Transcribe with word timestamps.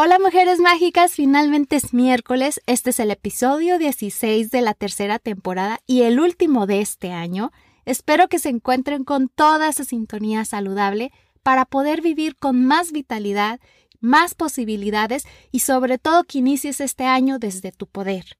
Hola 0.00 0.20
mujeres 0.20 0.60
mágicas, 0.60 1.14
finalmente 1.14 1.74
es 1.74 1.92
miércoles, 1.92 2.60
este 2.66 2.90
es 2.90 3.00
el 3.00 3.10
episodio 3.10 3.78
16 3.78 4.48
de 4.52 4.62
la 4.62 4.72
tercera 4.72 5.18
temporada 5.18 5.80
y 5.88 6.02
el 6.02 6.20
último 6.20 6.68
de 6.68 6.80
este 6.80 7.10
año. 7.10 7.50
Espero 7.84 8.28
que 8.28 8.38
se 8.38 8.48
encuentren 8.48 9.02
con 9.02 9.28
toda 9.28 9.68
esa 9.68 9.82
sintonía 9.82 10.44
saludable 10.44 11.10
para 11.42 11.64
poder 11.64 12.00
vivir 12.00 12.36
con 12.36 12.64
más 12.64 12.92
vitalidad, 12.92 13.58
más 13.98 14.36
posibilidades 14.36 15.24
y 15.50 15.58
sobre 15.58 15.98
todo 15.98 16.22
que 16.22 16.38
inicies 16.38 16.80
este 16.80 17.02
año 17.02 17.40
desde 17.40 17.72
tu 17.72 17.88
poder. 17.88 18.38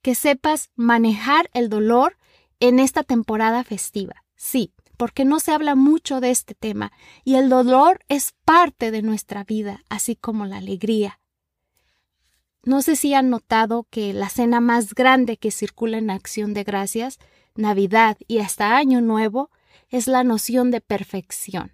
Que 0.00 0.14
sepas 0.14 0.70
manejar 0.76 1.50
el 1.54 1.70
dolor 1.70 2.18
en 2.60 2.78
esta 2.78 3.02
temporada 3.02 3.64
festiva. 3.64 4.22
Sí, 4.36 4.70
porque 4.96 5.24
no 5.24 5.40
se 5.40 5.52
habla 5.52 5.74
mucho 5.74 6.20
de 6.20 6.30
este 6.30 6.54
tema 6.54 6.92
y 7.24 7.34
el 7.34 7.48
dolor 7.48 8.00
es 8.08 8.34
parte 8.44 8.90
de 8.90 9.02
nuestra 9.02 9.44
vida, 9.44 9.82
así 9.88 10.16
como 10.16 10.46
la 10.46 10.58
alegría. 10.58 11.20
No 12.62 12.80
sé 12.80 12.96
si 12.96 13.12
han 13.12 13.28
notado 13.28 13.86
que 13.90 14.12
la 14.12 14.28
cena 14.28 14.60
más 14.60 14.94
grande 14.94 15.36
que 15.36 15.50
circula 15.50 15.98
en 15.98 16.10
Acción 16.10 16.54
de 16.54 16.64
Gracias, 16.64 17.18
Navidad 17.54 18.16
y 18.26 18.38
hasta 18.38 18.76
Año 18.76 19.00
Nuevo 19.00 19.50
es 19.90 20.06
la 20.06 20.24
noción 20.24 20.70
de 20.70 20.80
perfección. 20.80 21.72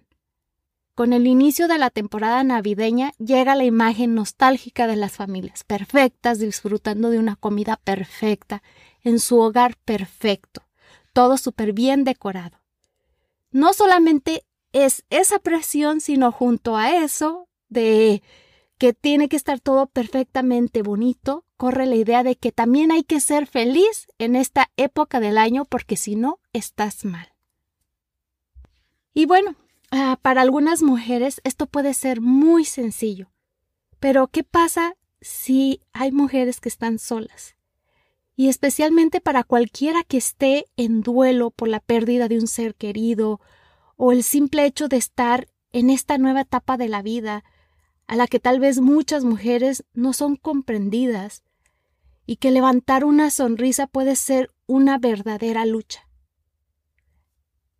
Con 0.93 1.13
el 1.13 1.25
inicio 1.25 1.69
de 1.69 1.77
la 1.77 1.89
temporada 1.89 2.43
navideña 2.43 3.13
llega 3.17 3.55
la 3.55 3.63
imagen 3.63 4.13
nostálgica 4.13 4.85
de 4.85 4.97
las 4.97 5.13
familias 5.13 5.63
perfectas 5.63 6.39
disfrutando 6.39 7.09
de 7.09 7.19
una 7.19 7.37
comida 7.37 7.77
perfecta, 7.77 8.61
en 9.03 9.19
su 9.19 9.39
hogar 9.39 9.77
perfecto, 9.77 10.61
todo 11.13 11.37
súper 11.37 11.73
bien 11.73 12.03
decorado 12.03 12.60
no 13.51 13.73
solamente 13.73 14.45
es 14.73 15.05
esa 15.09 15.39
presión, 15.39 16.01
sino 16.01 16.31
junto 16.31 16.77
a 16.77 16.95
eso 17.03 17.47
de 17.69 18.23
que 18.77 18.93
tiene 18.93 19.29
que 19.29 19.35
estar 19.35 19.59
todo 19.59 19.85
perfectamente 19.85 20.81
bonito, 20.81 21.45
corre 21.55 21.85
la 21.85 21.95
idea 21.95 22.23
de 22.23 22.35
que 22.35 22.51
también 22.51 22.91
hay 22.91 23.03
que 23.03 23.19
ser 23.19 23.45
feliz 23.45 24.07
en 24.17 24.35
esta 24.35 24.71
época 24.75 25.19
del 25.19 25.37
año 25.37 25.65
porque 25.65 25.95
si 25.95 26.15
no, 26.15 26.39
estás 26.51 27.05
mal. 27.05 27.31
Y 29.13 29.27
bueno, 29.27 29.55
ah, 29.91 30.17
para 30.21 30.41
algunas 30.41 30.81
mujeres 30.81 31.41
esto 31.43 31.67
puede 31.67 31.93
ser 31.93 32.21
muy 32.21 32.65
sencillo, 32.65 33.31
pero 33.99 34.27
¿qué 34.27 34.43
pasa 34.43 34.95
si 35.19 35.81
hay 35.93 36.11
mujeres 36.11 36.59
que 36.59 36.69
están 36.69 36.97
solas? 36.97 37.55
Y 38.41 38.49
especialmente 38.49 39.21
para 39.21 39.43
cualquiera 39.43 40.01
que 40.03 40.17
esté 40.17 40.65
en 40.75 41.01
duelo 41.01 41.51
por 41.51 41.67
la 41.67 41.79
pérdida 41.79 42.27
de 42.27 42.39
un 42.39 42.47
ser 42.47 42.73
querido 42.73 43.39
o 43.97 44.11
el 44.11 44.23
simple 44.23 44.65
hecho 44.65 44.87
de 44.87 44.97
estar 44.97 45.47
en 45.71 45.91
esta 45.91 46.17
nueva 46.17 46.41
etapa 46.41 46.75
de 46.75 46.89
la 46.89 47.03
vida 47.03 47.43
a 48.07 48.15
la 48.15 48.25
que 48.25 48.39
tal 48.39 48.59
vez 48.59 48.81
muchas 48.81 49.23
mujeres 49.23 49.83
no 49.93 50.13
son 50.13 50.37
comprendidas 50.37 51.43
y 52.25 52.37
que 52.37 52.49
levantar 52.49 53.05
una 53.05 53.29
sonrisa 53.29 53.85
puede 53.85 54.15
ser 54.15 54.49
una 54.65 54.97
verdadera 54.97 55.67
lucha. 55.67 56.07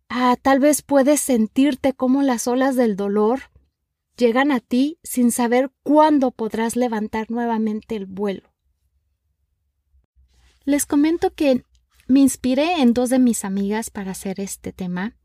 Ah, 0.08 0.36
tal 0.40 0.60
vez 0.60 0.82
puedes 0.82 1.20
sentirte 1.20 1.92
como 1.92 2.22
las 2.22 2.46
olas 2.46 2.76
del 2.76 2.94
dolor 2.94 3.50
llegan 4.16 4.52
a 4.52 4.60
ti 4.60 5.00
sin 5.02 5.32
saber 5.32 5.72
cuándo 5.82 6.30
podrás 6.30 6.76
levantar 6.76 7.32
nuevamente 7.32 7.96
el 7.96 8.06
vuelo. 8.06 8.51
Les 10.64 10.86
comento 10.86 11.34
que 11.34 11.64
me 12.06 12.20
inspiré 12.20 12.80
en 12.80 12.94
dos 12.94 13.10
de 13.10 13.18
mis 13.18 13.44
amigas 13.44 13.90
para 13.90 14.12
hacer 14.12 14.40
este 14.40 14.72
tema. 14.72 15.16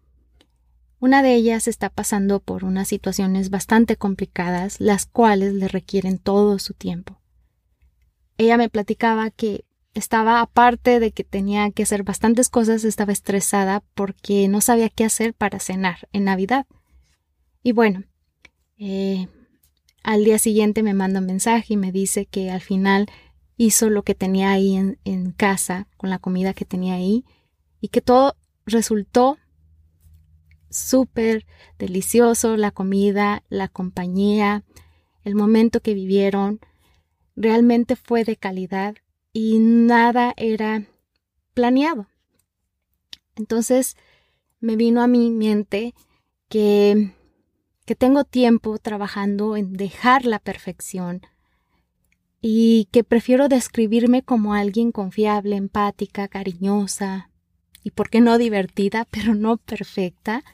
Una 0.99 1.21
de 1.21 1.35
ellas 1.35 1.67
está 1.67 1.89
pasando 1.89 2.39
por 2.39 2.63
unas 2.63 2.87
situaciones 2.87 3.49
bastante 3.49 3.97
complicadas, 3.97 4.79
las 4.79 5.05
cuales 5.05 5.53
le 5.53 5.67
requieren 5.67 6.17
todo 6.17 6.57
su 6.57 6.73
tiempo. 6.73 7.21
Ella 8.37 8.57
me 8.57 8.69
platicaba 8.69 9.29
que 9.29 9.65
estaba 9.93 10.41
aparte 10.41 10.99
de 10.99 11.11
que 11.11 11.23
tenía 11.23 11.69
que 11.71 11.83
hacer 11.83 12.03
bastantes 12.03 12.49
cosas, 12.49 12.83
estaba 12.83 13.13
estresada 13.13 13.83
porque 13.93 14.47
no 14.47 14.61
sabía 14.61 14.89
qué 14.89 15.05
hacer 15.05 15.33
para 15.33 15.59
cenar 15.59 16.07
en 16.13 16.23
Navidad. 16.23 16.65
Y 17.63 17.71
bueno, 17.73 18.03
eh, 18.77 19.27
al 20.03 20.23
día 20.23 20.39
siguiente 20.39 20.83
me 20.83 20.93
manda 20.93 21.19
un 21.19 21.25
mensaje 21.25 21.73
y 21.73 21.77
me 21.77 21.91
dice 21.91 22.25
que 22.25 22.49
al 22.49 22.61
final 22.61 23.07
hizo 23.57 23.89
lo 23.89 24.03
que 24.03 24.15
tenía 24.15 24.51
ahí 24.51 24.75
en, 24.75 25.31
casa, 25.31 25.87
con 25.97 26.09
la 26.09 26.19
comida 26.19 26.53
que 26.53 26.65
tenía 26.65 26.93
ahí, 26.93 27.25
y 27.81 27.89
que 27.89 28.01
todo 28.01 28.35
resultó 28.65 29.37
súper 30.69 31.45
delicioso, 31.79 32.55
la 32.55 32.71
comida, 32.71 33.43
la 33.49 33.67
compañía, 33.67 34.63
el 35.23 35.35
momento 35.35 35.81
que 35.81 35.95
vivieron, 35.95 36.59
realmente 37.35 37.95
fue 37.95 38.23
de 38.23 38.37
calidad 38.37 38.95
y 39.33 39.59
nada 39.59 40.33
era 40.37 40.85
planeado. 41.53 42.07
Entonces 43.35 43.97
me 44.59 44.75
vino 44.75 45.01
a 45.01 45.07
mi 45.07 45.31
mente 45.31 45.93
que, 46.47 47.13
que 47.85 47.95
tengo 47.95 48.23
tiempo 48.23 48.77
trabajando 48.77 49.55
en 49.55 49.73
dejar 49.73 50.25
la 50.25 50.39
perfección, 50.39 51.21
y 52.49 52.87
que 52.93 53.03
prefiero 53.03 53.49
describirme 53.49 54.23
como 54.23 54.53
alguien 54.53 54.93
confiable, 54.93 55.57
empática, 55.57 56.29
cariñosa 56.29 57.29
y, 57.83 57.91
por 57.91 58.09
qué 58.09 58.21
no, 58.21 58.37
divertida, 58.37 59.05
pero 59.11 59.35
no 59.35 59.57
perfecta. 59.57 60.45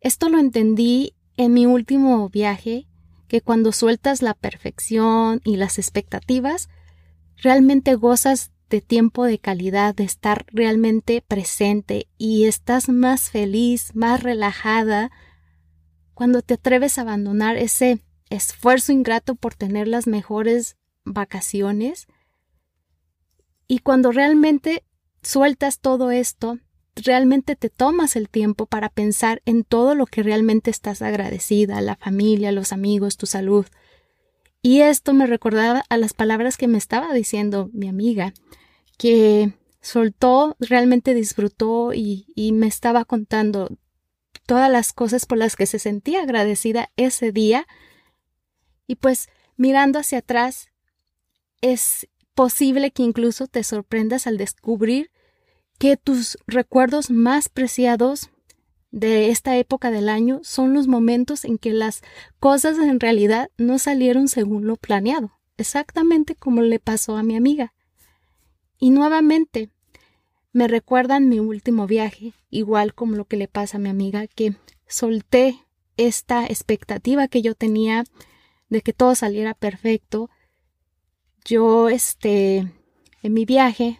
Esto 0.00 0.30
lo 0.30 0.38
entendí 0.38 1.12
en 1.36 1.52
mi 1.52 1.66
último 1.66 2.26
viaje, 2.30 2.86
que 3.28 3.42
cuando 3.42 3.72
sueltas 3.72 4.22
la 4.22 4.32
perfección 4.32 5.42
y 5.44 5.56
las 5.56 5.78
expectativas, 5.78 6.70
realmente 7.36 7.94
gozas 7.94 8.50
de 8.70 8.80
tiempo 8.80 9.26
de 9.26 9.38
calidad, 9.38 9.94
de 9.94 10.04
estar 10.04 10.46
realmente 10.48 11.20
presente 11.20 12.06
y 12.16 12.46
estás 12.46 12.88
más 12.88 13.28
feliz, 13.28 13.94
más 13.94 14.22
relajada, 14.22 15.10
cuando 16.14 16.40
te 16.40 16.54
atreves 16.54 16.96
a 16.96 17.02
abandonar 17.02 17.58
ese 17.58 18.00
esfuerzo 18.30 18.92
ingrato 18.92 19.34
por 19.34 19.54
tener 19.54 19.88
las 19.88 20.06
mejores 20.06 20.76
vacaciones. 21.04 22.06
Y 23.68 23.80
cuando 23.80 24.12
realmente 24.12 24.84
sueltas 25.22 25.80
todo 25.80 26.10
esto, 26.10 26.58
realmente 26.96 27.56
te 27.56 27.70
tomas 27.70 28.16
el 28.16 28.28
tiempo 28.28 28.66
para 28.66 28.88
pensar 28.88 29.42
en 29.44 29.64
todo 29.64 29.94
lo 29.94 30.06
que 30.06 30.22
realmente 30.22 30.70
estás 30.70 31.02
agradecida, 31.02 31.80
la 31.80 31.96
familia, 31.96 32.52
los 32.52 32.72
amigos, 32.72 33.16
tu 33.16 33.26
salud. 33.26 33.66
Y 34.62 34.80
esto 34.80 35.12
me 35.12 35.26
recordaba 35.26 35.84
a 35.88 35.96
las 35.96 36.12
palabras 36.12 36.56
que 36.56 36.68
me 36.68 36.78
estaba 36.78 37.12
diciendo 37.12 37.70
mi 37.72 37.88
amiga, 37.88 38.34
que 38.98 39.54
soltó, 39.80 40.56
realmente 40.60 41.14
disfrutó 41.14 41.94
y, 41.94 42.26
y 42.34 42.52
me 42.52 42.66
estaba 42.66 43.04
contando 43.04 43.70
todas 44.46 44.70
las 44.70 44.92
cosas 44.92 45.26
por 45.26 45.38
las 45.38 45.56
que 45.56 45.66
se 45.66 45.78
sentía 45.78 46.22
agradecida 46.22 46.90
ese 46.96 47.32
día 47.32 47.66
y 48.90 48.96
pues 48.96 49.28
mirando 49.56 50.00
hacia 50.00 50.18
atrás, 50.18 50.68
es 51.60 52.08
posible 52.34 52.90
que 52.90 53.04
incluso 53.04 53.46
te 53.46 53.62
sorprendas 53.62 54.26
al 54.26 54.36
descubrir 54.36 55.12
que 55.78 55.96
tus 55.96 56.38
recuerdos 56.48 57.08
más 57.08 57.48
preciados 57.48 58.30
de 58.90 59.30
esta 59.30 59.56
época 59.56 59.92
del 59.92 60.08
año 60.08 60.40
son 60.42 60.74
los 60.74 60.88
momentos 60.88 61.44
en 61.44 61.56
que 61.56 61.72
las 61.72 62.02
cosas 62.40 62.78
en 62.78 62.98
realidad 62.98 63.48
no 63.58 63.78
salieron 63.78 64.26
según 64.26 64.66
lo 64.66 64.74
planeado, 64.74 65.38
exactamente 65.56 66.34
como 66.34 66.60
le 66.60 66.80
pasó 66.80 67.16
a 67.16 67.22
mi 67.22 67.36
amiga. 67.36 67.72
Y 68.80 68.90
nuevamente, 68.90 69.70
me 70.52 70.66
recuerdan 70.66 71.28
mi 71.28 71.38
último 71.38 71.86
viaje, 71.86 72.32
igual 72.50 72.92
como 72.92 73.14
lo 73.14 73.24
que 73.24 73.36
le 73.36 73.46
pasa 73.46 73.76
a 73.76 73.80
mi 73.80 73.88
amiga, 73.88 74.26
que 74.26 74.56
solté 74.88 75.60
esta 75.96 76.44
expectativa 76.44 77.28
que 77.28 77.40
yo 77.40 77.54
tenía 77.54 78.02
de 78.70 78.80
que 78.80 78.92
todo 78.92 79.14
saliera 79.14 79.52
perfecto. 79.52 80.30
Yo, 81.44 81.88
este, 81.88 82.72
en 83.22 83.34
mi 83.34 83.44
viaje 83.44 83.98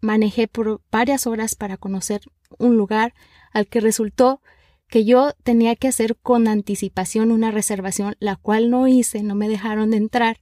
manejé 0.00 0.48
por 0.48 0.80
varias 0.90 1.26
horas 1.26 1.54
para 1.54 1.76
conocer 1.76 2.22
un 2.58 2.76
lugar 2.76 3.14
al 3.52 3.66
que 3.66 3.80
resultó 3.80 4.40
que 4.88 5.04
yo 5.04 5.32
tenía 5.42 5.74
que 5.76 5.88
hacer 5.88 6.16
con 6.16 6.48
anticipación 6.48 7.30
una 7.30 7.50
reservación, 7.50 8.14
la 8.20 8.36
cual 8.36 8.70
no 8.70 8.88
hice, 8.88 9.22
no 9.22 9.34
me 9.34 9.48
dejaron 9.48 9.90
de 9.90 9.96
entrar. 9.96 10.40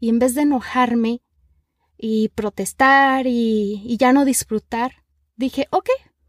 Y 0.00 0.08
en 0.08 0.18
vez 0.18 0.34
de 0.34 0.42
enojarme 0.42 1.22
y 1.96 2.28
protestar 2.30 3.26
y, 3.26 3.82
y 3.84 3.96
ya 3.96 4.12
no 4.12 4.24
disfrutar, 4.24 5.04
dije, 5.36 5.66
ok, 5.70 5.88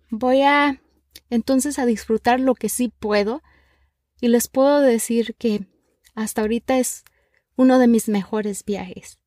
voy 0.09 0.41
a 0.41 0.81
entonces 1.29 1.79
a 1.79 1.85
disfrutar 1.85 2.39
lo 2.39 2.55
que 2.55 2.69
sí 2.69 2.93
puedo. 2.99 3.41
Y 4.21 4.27
les 4.27 4.47
puedo 4.47 4.81
decir 4.81 5.35
que 5.37 5.65
hasta 6.19 6.41
ahorita 6.41 6.77
es 6.79 7.05
uno 7.55 7.79
de 7.79 7.87
mis 7.87 8.09
mejores 8.09 8.65
viajes. 8.65 9.19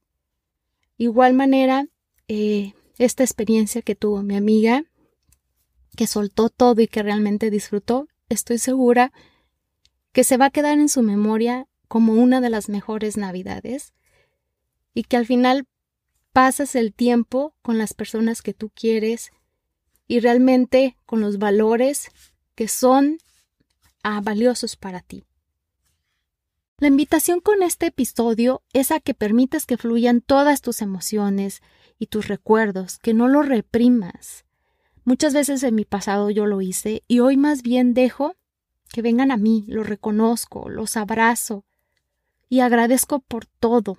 Igual 0.98 1.32
manera, 1.32 1.86
eh, 2.28 2.74
esta 2.98 3.24
experiencia 3.24 3.80
que 3.80 3.94
tuvo 3.94 4.22
mi 4.22 4.36
amiga, 4.36 4.84
que 5.96 6.06
soltó 6.06 6.50
todo 6.50 6.82
y 6.82 6.88
que 6.88 7.02
realmente 7.02 7.50
disfrutó, 7.50 8.08
estoy 8.28 8.58
segura 8.58 9.10
que 10.12 10.22
se 10.22 10.36
va 10.36 10.46
a 10.46 10.50
quedar 10.50 10.78
en 10.78 10.90
su 10.90 11.02
memoria 11.02 11.66
como 11.88 12.12
una 12.12 12.42
de 12.42 12.50
las 12.50 12.68
mejores 12.68 13.16
navidades 13.16 13.94
y 14.92 15.04
que 15.04 15.16
al 15.16 15.24
final 15.24 15.66
pasas 16.34 16.74
el 16.74 16.92
tiempo 16.92 17.54
con 17.62 17.78
las 17.78 17.94
personas 17.94 18.42
que 18.42 18.52
tú 18.52 18.70
quieres 18.74 19.30
y 20.06 20.20
realmente 20.20 20.98
con 21.06 21.22
los 21.22 21.38
valores 21.38 22.10
que 22.54 22.68
son 22.68 23.16
ah, 24.02 24.20
valiosos 24.22 24.76
para 24.76 25.00
ti. 25.00 25.24
La 26.82 26.88
invitación 26.88 27.38
con 27.38 27.62
este 27.62 27.86
episodio 27.86 28.60
es 28.72 28.90
a 28.90 28.98
que 28.98 29.14
permitas 29.14 29.66
que 29.66 29.76
fluyan 29.76 30.20
todas 30.20 30.62
tus 30.62 30.82
emociones 30.82 31.62
y 31.96 32.08
tus 32.08 32.26
recuerdos, 32.26 32.98
que 32.98 33.14
no 33.14 33.28
los 33.28 33.46
reprimas. 33.46 34.44
Muchas 35.04 35.32
veces 35.32 35.62
en 35.62 35.76
mi 35.76 35.84
pasado 35.84 36.28
yo 36.28 36.44
lo 36.44 36.60
hice 36.60 37.04
y 37.06 37.20
hoy 37.20 37.36
más 37.36 37.62
bien 37.62 37.94
dejo 37.94 38.34
que 38.88 39.00
vengan 39.00 39.30
a 39.30 39.36
mí, 39.36 39.64
los 39.68 39.86
reconozco, 39.86 40.68
los 40.68 40.96
abrazo 40.96 41.64
y 42.48 42.58
agradezco 42.58 43.20
por 43.20 43.46
todo. 43.46 43.96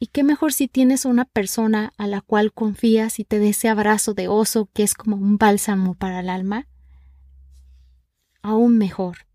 Y 0.00 0.08
qué 0.08 0.24
mejor 0.24 0.52
si 0.52 0.66
tienes 0.66 1.04
una 1.04 1.26
persona 1.26 1.92
a 1.96 2.08
la 2.08 2.22
cual 2.22 2.52
confías 2.52 3.20
y 3.20 3.24
te 3.24 3.38
dé 3.38 3.50
ese 3.50 3.68
abrazo 3.68 4.14
de 4.14 4.26
oso 4.26 4.68
que 4.72 4.82
es 4.82 4.94
como 4.94 5.14
un 5.14 5.38
bálsamo 5.38 5.94
para 5.94 6.18
el 6.18 6.28
alma. 6.28 6.66
Aún 8.42 8.78
mejor. 8.78 9.27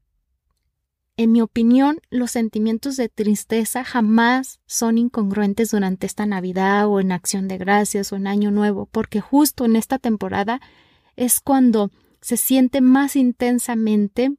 En 1.15 1.31
mi 1.31 1.41
opinión, 1.41 1.99
los 2.09 2.31
sentimientos 2.31 2.97
de 2.97 3.07
tristeza 3.07 3.83
jamás 3.83 4.59
son 4.65 4.97
incongruentes 4.97 5.69
durante 5.69 6.07
esta 6.07 6.25
Navidad 6.25 6.87
o 6.87 6.99
en 6.99 7.11
Acción 7.11 7.47
de 7.47 7.59
Gracias 7.59 8.11
o 8.11 8.15
en 8.15 8.25
Año 8.25 8.49
Nuevo, 8.49 8.87
porque 8.87 9.21
justo 9.21 9.65
en 9.65 9.75
esta 9.75 9.99
temporada 9.99 10.59
es 11.15 11.39
cuando 11.39 11.91
se 12.19 12.35
siente 12.37 12.81
más 12.81 13.15
intensamente 13.15 14.35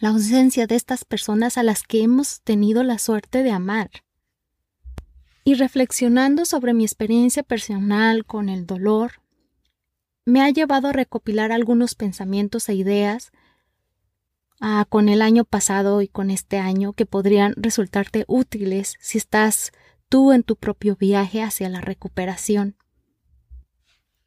la 0.00 0.10
ausencia 0.10 0.68
de 0.68 0.76
estas 0.76 1.04
personas 1.04 1.58
a 1.58 1.64
las 1.64 1.82
que 1.82 2.02
hemos 2.02 2.42
tenido 2.42 2.84
la 2.84 2.98
suerte 2.98 3.42
de 3.42 3.50
amar. 3.50 3.90
Y 5.44 5.54
reflexionando 5.54 6.44
sobre 6.44 6.74
mi 6.74 6.84
experiencia 6.84 7.42
personal 7.42 8.24
con 8.24 8.48
el 8.48 8.66
dolor, 8.66 9.14
me 10.24 10.40
ha 10.40 10.50
llevado 10.50 10.88
a 10.88 10.92
recopilar 10.92 11.50
algunos 11.50 11.96
pensamientos 11.96 12.68
e 12.68 12.74
ideas 12.74 13.32
Con 14.90 15.08
el 15.08 15.22
año 15.22 15.44
pasado 15.44 16.02
y 16.02 16.08
con 16.08 16.30
este 16.30 16.58
año 16.58 16.92
que 16.92 17.04
podrían 17.04 17.52
resultarte 17.56 18.24
útiles 18.28 18.94
si 19.00 19.18
estás 19.18 19.72
tú 20.08 20.30
en 20.30 20.44
tu 20.44 20.54
propio 20.54 20.94
viaje 20.94 21.42
hacia 21.42 21.68
la 21.68 21.80
recuperación. 21.80 22.76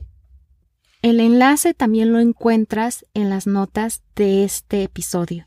El 1.04 1.20
enlace 1.20 1.74
también 1.74 2.14
lo 2.14 2.18
encuentras 2.18 3.04
en 3.12 3.28
las 3.28 3.46
notas 3.46 4.02
de 4.16 4.42
este 4.42 4.82
episodio. 4.84 5.44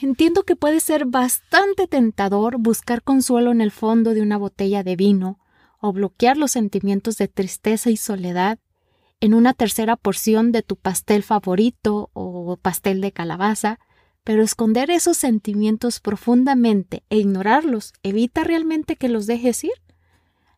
Entiendo 0.00 0.44
que 0.44 0.54
puede 0.54 0.78
ser 0.78 1.06
bastante 1.06 1.88
tentador 1.88 2.58
buscar 2.58 3.02
consuelo 3.02 3.50
en 3.50 3.60
el 3.60 3.72
fondo 3.72 4.14
de 4.14 4.22
una 4.22 4.36
botella 4.36 4.84
de 4.84 4.94
vino 4.94 5.40
o 5.80 5.92
bloquear 5.92 6.36
los 6.36 6.52
sentimientos 6.52 7.16
de 7.18 7.26
tristeza 7.26 7.90
y 7.90 7.96
soledad 7.96 8.60
en 9.18 9.34
una 9.34 9.54
tercera 9.54 9.96
porción 9.96 10.52
de 10.52 10.62
tu 10.62 10.76
pastel 10.76 11.24
favorito 11.24 12.10
o 12.12 12.56
pastel 12.62 13.00
de 13.00 13.10
calabaza, 13.10 13.80
pero 14.22 14.44
esconder 14.44 14.92
esos 14.92 15.16
sentimientos 15.16 15.98
profundamente 15.98 17.02
e 17.10 17.16
ignorarlos 17.16 17.92
evita 18.04 18.44
realmente 18.44 18.94
que 18.94 19.08
los 19.08 19.26
dejes 19.26 19.64
ir. 19.64 19.72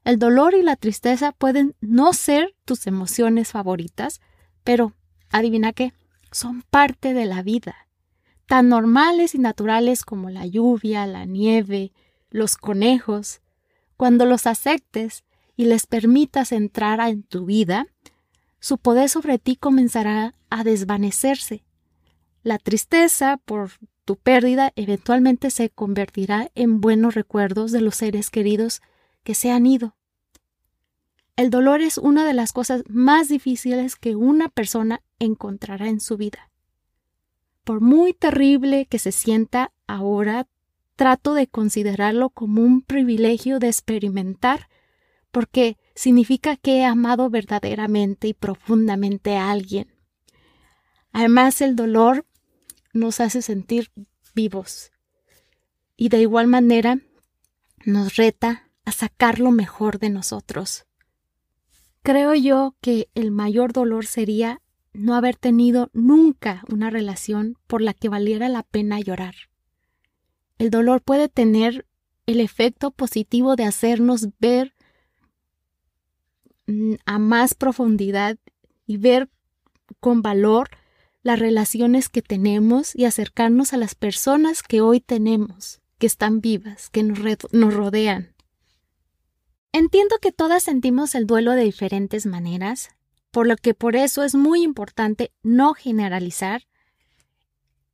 El 0.05 0.19
dolor 0.19 0.55
y 0.55 0.63
la 0.63 0.77
tristeza 0.77 1.33
pueden 1.33 1.75
no 1.81 2.13
ser 2.13 2.55
tus 2.67 2.87
emociones 2.87 3.53
favoritas, 3.53 4.21
pero 4.63 4.93
adivina 5.31 5.73
qué, 5.73 5.95
son 6.31 6.63
parte 6.63 7.15
de 7.15 7.25
la 7.25 7.43
vida, 7.43 7.89
tan 8.47 8.69
normales 8.69 9.35
y 9.35 9.39
naturales 9.39 10.05
como 10.05 10.29
la 10.29 10.47
lluvia, 10.47 11.07
la 11.07 11.25
nieve, 11.25 11.93
los 12.29 12.57
conejos. 12.57 13.41
Cuando 13.97 14.27
los 14.27 14.47
aceptes 14.47 15.25
y 15.57 15.65
les 15.65 15.87
permitas 15.87 16.53
entrar 16.53 17.01
en 17.01 17.23
tu 17.23 17.47
vida, 17.47 17.87
su 18.61 18.77
poder 18.77 19.09
sobre 19.09 19.39
ti 19.39 19.57
comenzará 19.57 20.35
a 20.51 20.65
desvanecerse. 20.65 21.65
La 22.43 22.59
tristeza 22.59 23.39
por 23.39 23.71
tu 24.05 24.17
pérdida 24.17 24.73
eventualmente 24.77 25.51
se 25.51 25.71
convertirá 25.71 26.51
en 26.55 26.83
buenos 26.83 27.15
recuerdos 27.15 27.73
de 27.73 27.81
los 27.81 27.95
seres 27.95 28.29
queridos 28.29 28.83
que 29.25 29.35
se 29.35 29.51
han 29.51 29.67
ido. 29.67 29.97
El 31.37 31.51
dolor 31.51 31.81
es 31.81 31.99
una 31.99 32.25
de 32.25 32.33
las 32.33 32.53
cosas 32.53 32.85
más 32.89 33.29
difíciles 33.29 33.97
que 33.97 34.15
una 34.15 34.49
persona 34.49 35.03
encontrará 35.19 35.89
en 35.89 35.99
su 35.99 36.17
vida. 36.17 36.53
Por 37.65 37.81
muy 37.81 38.13
terrible 38.13 38.87
que 38.87 39.01
se 39.01 39.11
sienta 39.11 39.73
ahora, 39.89 40.47
trato 40.95 41.35
de 41.35 41.49
considerarlo 41.49 42.31
como 42.31 42.63
un 42.63 42.83
privilegio 42.83 43.59
de 43.59 43.67
experimentar, 43.67 44.69
porque 45.33 45.77
significa 45.97 46.57
que 46.57 46.79
he 46.79 46.85
amado 46.85 47.31
verdaderamente 47.31 48.29
y 48.29 48.35
profundamente 48.35 49.37
a 49.37 49.51
alguien. 49.51 49.93
Además, 51.11 51.61
el 51.61 51.75
dolor 51.75 52.27
nos 52.93 53.19
hace 53.21 53.43
sentir 53.43 53.91
vivos 54.35 54.93
y 55.97 56.11
de 56.11 56.21
igual 56.21 56.47
manera 56.47 56.99
nos 57.85 58.17
reta 58.17 58.69
a 58.85 58.93
sacar 58.93 59.39
lo 59.39 59.51
mejor 59.51 59.99
de 59.99 60.11
nosotros. 60.11 60.85
Creo 62.03 62.35
yo 62.35 62.75
que 62.81 63.09
el 63.15 63.31
mayor 63.31 63.73
dolor 63.73 64.07
sería 64.07 64.61
no 64.93 65.15
haber 65.15 65.37
tenido 65.37 65.91
nunca 65.93 66.63
una 66.71 66.91
relación 66.91 67.59
por 67.67 67.83
la 67.83 67.95
que 67.95 68.09
valiera 68.09 68.49
la 68.49 68.63
pena 68.63 69.01
llorar. 69.01 69.35
El 70.59 70.71
dolor 70.71 71.03
puede 71.03 71.29
tener 71.29 71.87
el 72.27 72.41
efecto 72.41 72.91
positivo 72.91 73.57
de 73.57 73.65
hacernos 73.65 74.29
ver 74.39 74.75
mm, 76.67 76.95
a 77.07 77.19
más 77.19 77.55
profundidad 77.55 78.39
y 78.87 78.99
ver 78.99 79.29
con 80.01 80.23
valor 80.23 80.71
las 81.23 81.39
relaciones 81.39 82.09
que 82.09 82.23
tenemos 82.23 82.95
y 82.95 83.07
acercarnos 83.07 83.73
a 83.73 83.79
las 83.79 83.95
personas 83.95 84.63
que 84.63 84.81
hoy 84.81 85.01
tenemos, 85.01 85.81
que 85.99 86.07
están 86.07 86.41
vivas, 86.41 86.91
que 86.91 87.03
nos, 87.03 87.19
nos 87.53 87.75
rodean. 87.75 88.34
Entiendo 89.77 90.19
que 90.23 90.31
todas 90.31 90.63
sentimos 90.63 91.17
el 91.17 91.27
duelo 91.27 91.51
de 91.51 91.65
diferentes 91.65 92.27
maneras, 92.27 92.91
por 93.33 93.49
lo 93.49 93.57
que 93.57 93.75
por 93.75 93.97
eso 93.97 94.23
es 94.23 94.37
muy 94.37 94.63
importante 94.63 95.33
no 95.43 95.75
generalizar. 95.75 96.63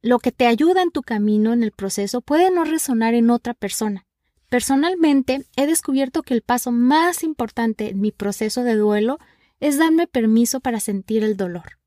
Lo 0.02 0.18
que 0.18 0.30
te 0.30 0.46
ayuda 0.46 0.82
en 0.82 0.90
tu 0.90 1.00
camino 1.00 1.54
en 1.54 1.62
el 1.62 1.72
proceso 1.72 2.20
puede 2.20 2.50
no 2.50 2.64
resonar 2.64 3.14
en 3.14 3.30
otra 3.30 3.54
persona. 3.54 4.04
Personalmente, 4.50 5.46
he 5.56 5.66
descubierto 5.66 6.22
que 6.22 6.34
el 6.34 6.42
paso 6.42 6.70
más 6.70 7.24
importante 7.24 7.88
en 7.88 8.00
mi 8.02 8.12
proceso 8.12 8.62
de 8.62 8.76
duelo 8.76 9.18
es 9.58 9.78
darme 9.78 10.06
permiso 10.06 10.60
para 10.60 10.80
sentir 10.80 11.24
el 11.24 11.38
dolor. 11.38 11.78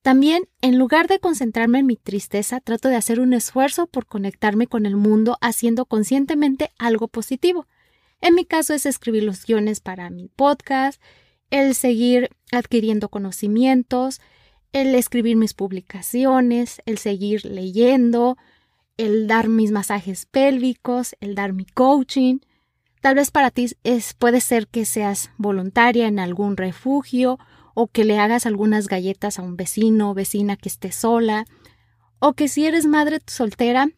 También, 0.00 0.48
en 0.62 0.78
lugar 0.78 1.08
de 1.08 1.20
concentrarme 1.20 1.80
en 1.80 1.86
mi 1.86 1.96
tristeza, 1.96 2.60
trato 2.60 2.88
de 2.88 2.96
hacer 2.96 3.20
un 3.20 3.34
esfuerzo 3.34 3.86
por 3.86 4.06
conectarme 4.06 4.66
con 4.66 4.86
el 4.86 4.96
mundo 4.96 5.36
haciendo 5.42 5.84
conscientemente 5.84 6.70
algo 6.78 7.06
positivo. 7.08 7.66
En 8.20 8.34
mi 8.34 8.44
caso 8.44 8.74
es 8.74 8.86
escribir 8.86 9.22
los 9.22 9.44
guiones 9.44 9.80
para 9.80 10.10
mi 10.10 10.28
podcast, 10.28 11.00
el 11.50 11.74
seguir 11.74 12.30
adquiriendo 12.52 13.08
conocimientos, 13.08 14.20
el 14.72 14.94
escribir 14.94 15.36
mis 15.36 15.54
publicaciones, 15.54 16.82
el 16.84 16.98
seguir 16.98 17.44
leyendo, 17.44 18.36
el 18.96 19.26
dar 19.28 19.48
mis 19.48 19.70
masajes 19.70 20.26
pélvicos, 20.26 21.16
el 21.20 21.34
dar 21.34 21.52
mi 21.52 21.64
coaching. 21.64 22.40
Tal 23.00 23.14
vez 23.14 23.30
para 23.30 23.50
ti 23.50 23.68
es, 23.84 24.14
puede 24.14 24.40
ser 24.40 24.66
que 24.66 24.84
seas 24.84 25.30
voluntaria 25.38 26.08
en 26.08 26.18
algún 26.18 26.56
refugio 26.56 27.38
o 27.74 27.86
que 27.86 28.04
le 28.04 28.18
hagas 28.18 28.44
algunas 28.44 28.88
galletas 28.88 29.38
a 29.38 29.42
un 29.42 29.56
vecino 29.56 30.10
o 30.10 30.14
vecina 30.14 30.56
que 30.56 30.68
esté 30.68 30.90
sola 30.90 31.44
o 32.18 32.32
que 32.32 32.48
si 32.48 32.66
eres 32.66 32.86
madre 32.86 33.20
soltera 33.26 33.88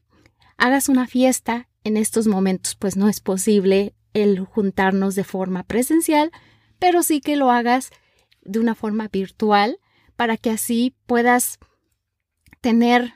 hagas 0.59 0.89
una 0.89 1.07
fiesta. 1.07 1.67
En 1.83 1.97
estos 1.97 2.27
momentos 2.27 2.77
pues 2.77 2.99
no 2.99 3.09
es 3.09 3.21
posible 3.21 3.95
el 4.15 4.41
juntarnos 4.41 5.15
de 5.15 5.25
forma 5.25 5.63
presencial, 5.63 6.31
pero 6.79 7.03
sí 7.03 7.21
que 7.21 7.37
lo 7.37 7.51
hagas 7.51 7.91
de 8.43 8.59
una 8.59 8.75
forma 8.75 9.09
virtual 9.09 9.79
para 10.17 10.37
que 10.37 10.51
así 10.51 10.95
puedas 11.07 11.59
tener 12.61 13.15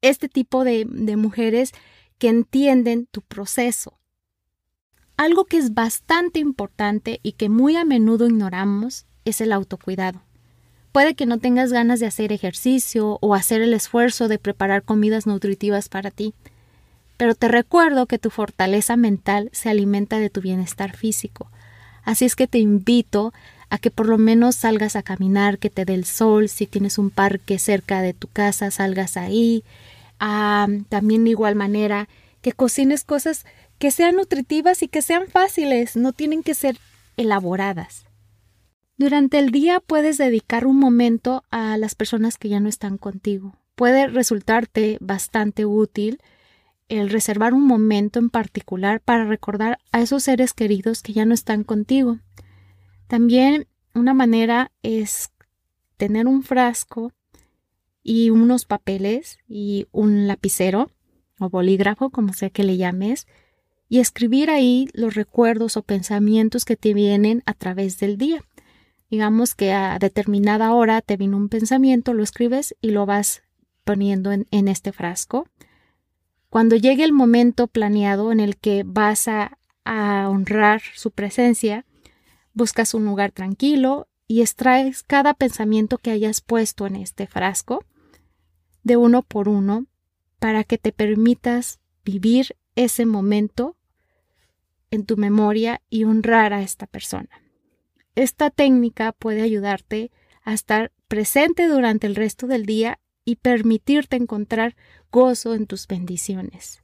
este 0.00 0.28
tipo 0.28 0.64
de, 0.64 0.86
de 0.88 1.16
mujeres 1.16 1.72
que 2.18 2.28
entienden 2.28 3.06
tu 3.06 3.22
proceso. 3.22 3.98
Algo 5.16 5.46
que 5.46 5.56
es 5.56 5.74
bastante 5.74 6.40
importante 6.40 7.20
y 7.22 7.32
que 7.32 7.48
muy 7.48 7.76
a 7.76 7.84
menudo 7.84 8.26
ignoramos 8.26 9.06
es 9.24 9.40
el 9.40 9.52
autocuidado. 9.52 10.22
Puede 10.92 11.14
que 11.14 11.26
no 11.26 11.38
tengas 11.38 11.72
ganas 11.72 12.00
de 12.00 12.06
hacer 12.06 12.32
ejercicio 12.32 13.18
o 13.20 13.34
hacer 13.34 13.60
el 13.60 13.74
esfuerzo 13.74 14.28
de 14.28 14.38
preparar 14.38 14.82
comidas 14.82 15.26
nutritivas 15.26 15.88
para 15.88 16.10
ti, 16.10 16.34
pero 17.16 17.34
te 17.34 17.48
recuerdo 17.48 18.06
que 18.06 18.18
tu 18.18 18.30
fortaleza 18.30 18.96
mental 18.96 19.50
se 19.52 19.70
alimenta 19.70 20.18
de 20.18 20.30
tu 20.30 20.40
bienestar 20.40 20.96
físico. 20.96 21.50
Así 22.02 22.24
es 22.24 22.36
que 22.36 22.46
te 22.46 22.58
invito 22.58 23.32
a 23.68 23.78
que 23.78 23.90
por 23.90 24.06
lo 24.06 24.18
menos 24.18 24.56
salgas 24.56 24.96
a 24.96 25.02
caminar, 25.02 25.58
que 25.58 25.70
te 25.70 25.84
dé 25.84 25.94
el 25.94 26.04
sol, 26.04 26.48
si 26.48 26.66
tienes 26.66 26.98
un 26.98 27.10
parque 27.10 27.58
cerca 27.58 28.00
de 28.00 28.14
tu 28.14 28.28
casa, 28.28 28.70
salgas 28.70 29.16
ahí. 29.16 29.64
Ah, 30.20 30.68
también 30.88 31.24
de 31.24 31.30
igual 31.30 31.56
manera, 31.56 32.08
que 32.42 32.52
cocines 32.52 33.04
cosas 33.04 33.44
que 33.78 33.90
sean 33.90 34.16
nutritivas 34.16 34.82
y 34.82 34.88
que 34.88 35.02
sean 35.02 35.26
fáciles, 35.26 35.96
no 35.96 36.12
tienen 36.12 36.42
que 36.42 36.54
ser 36.54 36.78
elaboradas. 37.16 38.04
Durante 38.98 39.38
el 39.38 39.50
día 39.50 39.80
puedes 39.80 40.16
dedicar 40.16 40.66
un 40.66 40.78
momento 40.78 41.44
a 41.50 41.76
las 41.76 41.94
personas 41.94 42.38
que 42.38 42.48
ya 42.48 42.60
no 42.60 42.68
están 42.68 42.96
contigo. 42.96 43.54
Puede 43.74 44.06
resultarte 44.06 44.96
bastante 45.00 45.66
útil 45.66 46.20
el 46.88 47.10
reservar 47.10 47.54
un 47.54 47.66
momento 47.66 48.18
en 48.18 48.30
particular 48.30 49.00
para 49.00 49.24
recordar 49.24 49.78
a 49.92 50.00
esos 50.00 50.22
seres 50.24 50.52
queridos 50.52 51.02
que 51.02 51.12
ya 51.12 51.24
no 51.24 51.34
están 51.34 51.64
contigo. 51.64 52.18
También 53.06 53.66
una 53.94 54.14
manera 54.14 54.72
es 54.82 55.30
tener 55.96 56.26
un 56.26 56.42
frasco 56.42 57.12
y 58.02 58.30
unos 58.30 58.66
papeles 58.66 59.38
y 59.48 59.88
un 59.90 60.28
lapicero 60.28 60.90
o 61.38 61.50
bolígrafo, 61.50 62.10
como 62.10 62.32
sea 62.32 62.50
que 62.50 62.64
le 62.64 62.76
llames, 62.76 63.26
y 63.88 64.00
escribir 64.00 64.50
ahí 64.50 64.88
los 64.92 65.14
recuerdos 65.14 65.76
o 65.76 65.82
pensamientos 65.82 66.64
que 66.64 66.76
te 66.76 66.94
vienen 66.94 67.42
a 67.46 67.54
través 67.54 67.98
del 67.98 68.16
día. 68.16 68.42
Digamos 69.10 69.54
que 69.54 69.72
a 69.72 69.98
determinada 69.98 70.72
hora 70.72 71.00
te 71.00 71.16
vino 71.16 71.36
un 71.36 71.48
pensamiento, 71.48 72.12
lo 72.12 72.22
escribes 72.22 72.74
y 72.80 72.90
lo 72.90 73.06
vas 73.06 73.42
poniendo 73.84 74.32
en, 74.32 74.68
este 74.68 74.92
frasco. 74.92 75.46
Cuando 76.48 76.76
llegue 76.76 77.04
el 77.04 77.12
momento 77.12 77.66
planeado 77.66 78.32
en 78.32 78.40
el 78.40 78.56
que 78.56 78.82
vas 78.86 79.28
a, 79.28 79.58
a 79.84 80.28
honrar 80.28 80.82
su 80.94 81.10
presencia, 81.10 81.84
buscas 82.54 82.94
un 82.94 83.04
lugar 83.04 83.32
tranquilo 83.32 84.08
y 84.26 84.40
extraes 84.40 85.02
cada 85.02 85.34
pensamiento 85.34 85.98
que 85.98 86.10
hayas 86.10 86.40
puesto 86.40 86.86
en 86.86 86.96
este 86.96 87.26
frasco 87.26 87.84
de 88.82 88.96
uno 88.96 89.22
por 89.22 89.48
uno 89.48 89.86
para 90.38 90.64
que 90.64 90.78
te 90.78 90.92
permitas 90.92 91.80
vivir 92.04 92.56
ese 92.76 93.06
momento 93.06 93.76
en 94.90 95.04
tu 95.04 95.16
memoria 95.16 95.82
y 95.90 96.04
honrar 96.04 96.52
a 96.52 96.62
esta 96.62 96.86
persona. 96.86 97.28
Esta 98.14 98.50
técnica 98.50 99.12
puede 99.12 99.42
ayudarte 99.42 100.10
a 100.42 100.54
estar 100.54 100.92
presente 101.08 101.66
durante 101.68 102.06
el 102.06 102.14
resto 102.14 102.46
del 102.46 102.64
día 102.64 103.00
y 103.24 103.36
permitirte 103.36 104.16
encontrar 104.16 104.76
gozo 105.16 105.54
en 105.54 105.66
tus 105.66 105.86
bendiciones. 105.86 106.82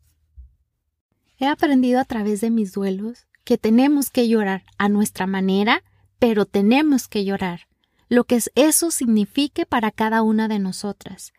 He 1.37 1.47
aprendido 1.47 2.01
a 2.01 2.07
través 2.07 2.41
de 2.41 2.49
mis 2.49 2.73
duelos 2.73 3.27
que 3.45 3.59
tenemos 3.59 4.09
que 4.09 4.27
llorar 4.27 4.63
a 4.79 4.89
nuestra 4.89 5.27
manera, 5.27 5.85
pero 6.19 6.47
tenemos 6.47 7.09
que 7.09 7.27
llorar, 7.27 7.69
lo 8.09 8.25
que 8.25 8.41
eso 8.55 8.91
signifique 8.91 9.67
para 9.67 9.91
cada 9.91 10.23
una 10.23 10.49
de 10.49 10.59
nosotras. 10.59 11.35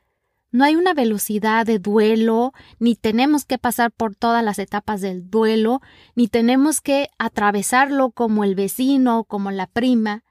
No 0.52 0.66
hay 0.66 0.76
una 0.76 0.94
velocidad 0.94 1.66
de 1.66 1.80
duelo, 1.80 2.54
ni 2.78 2.96
tenemos 2.96 3.44
que 3.44 3.58
pasar 3.58 3.92
por 3.92 4.16
todas 4.16 4.44
las 4.44 4.60
etapas 4.60 5.02
del 5.02 5.32
duelo, 5.32 5.82
ni 6.14 6.28
tenemos 6.28 6.80
que 6.80 7.10
atravesarlo 7.18 8.12
como 8.12 8.44
el 8.44 8.54
vecino, 8.54 9.24
como 9.24 9.50
la 9.50 9.66
prima. 9.66 10.24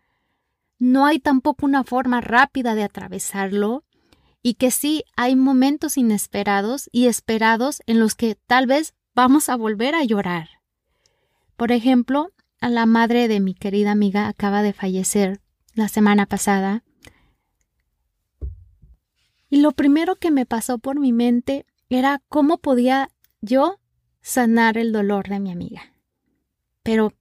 No 0.79 1.07
hay 1.07 1.19
tampoco 1.19 1.67
una 1.67 1.83
forma 1.83 2.21
rápida 2.21 2.77
de 2.77 2.85
atravesarlo, 2.85 3.83
y 4.43 4.55
que 4.55 4.71
sí 4.71 5.05
hay 5.17 5.37
momentos 5.37 5.97
inesperados 5.97 6.89
y 6.93 7.07
esperados 7.07 7.83
en 7.87 8.01
los 8.01 8.15
que 8.15 8.35
tal 8.35 8.67
vez 8.67 8.95
vamos 9.15 9.49
a 9.49 9.57
volver 9.57 9.95
a 9.95 10.05
llorar. 10.05 10.49
Por 11.57 11.71
ejemplo, 11.71 12.33
a 12.61 12.69
la 12.69 12.87
madre 12.87 13.29
de 13.29 13.41
mi 13.41 13.55
querida 13.55 13.93
amiga 13.93 14.29
acaba 14.29 14.63
de 14.63 14.73
fallecer 14.73 15.41
la 15.75 15.89
semana 15.89 16.27
pasada 16.27 16.85
y 19.53 19.61
lo 19.61 19.73
primero 19.73 20.17
que 20.17 20.31
me 20.31 20.47
pasó 20.47 20.79
por 20.79 20.99
mi 20.99 21.13
mente 21.13 21.67
era 21.91 22.23
cómo 22.31 22.57
podía 22.57 23.11
yo 23.43 23.81
sanar 24.23 24.79
el 24.79 24.93
dolor 24.93 25.29
de 25.29 25.41
mi 25.41 25.53
amiga. 25.53 25.93
Pero 26.83 27.13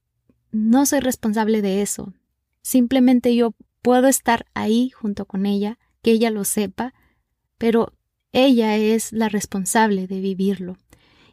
no 0.50 0.86
soy 0.86 1.00
responsable 1.00 1.60
de 1.60 1.82
eso. 1.82 2.14
Simplemente 2.62 3.36
yo 3.36 3.54
puedo 3.82 4.08
estar 4.08 4.46
ahí 4.54 4.88
junto 4.88 5.26
con 5.26 5.44
ella, 5.44 5.78
que 6.00 6.12
ella 6.12 6.30
lo 6.30 6.44
sepa, 6.44 6.94
pero 7.62 7.92
ella 8.32 8.76
es 8.76 9.12
la 9.12 9.28
responsable 9.28 10.08
de 10.08 10.18
vivirlo. 10.18 10.78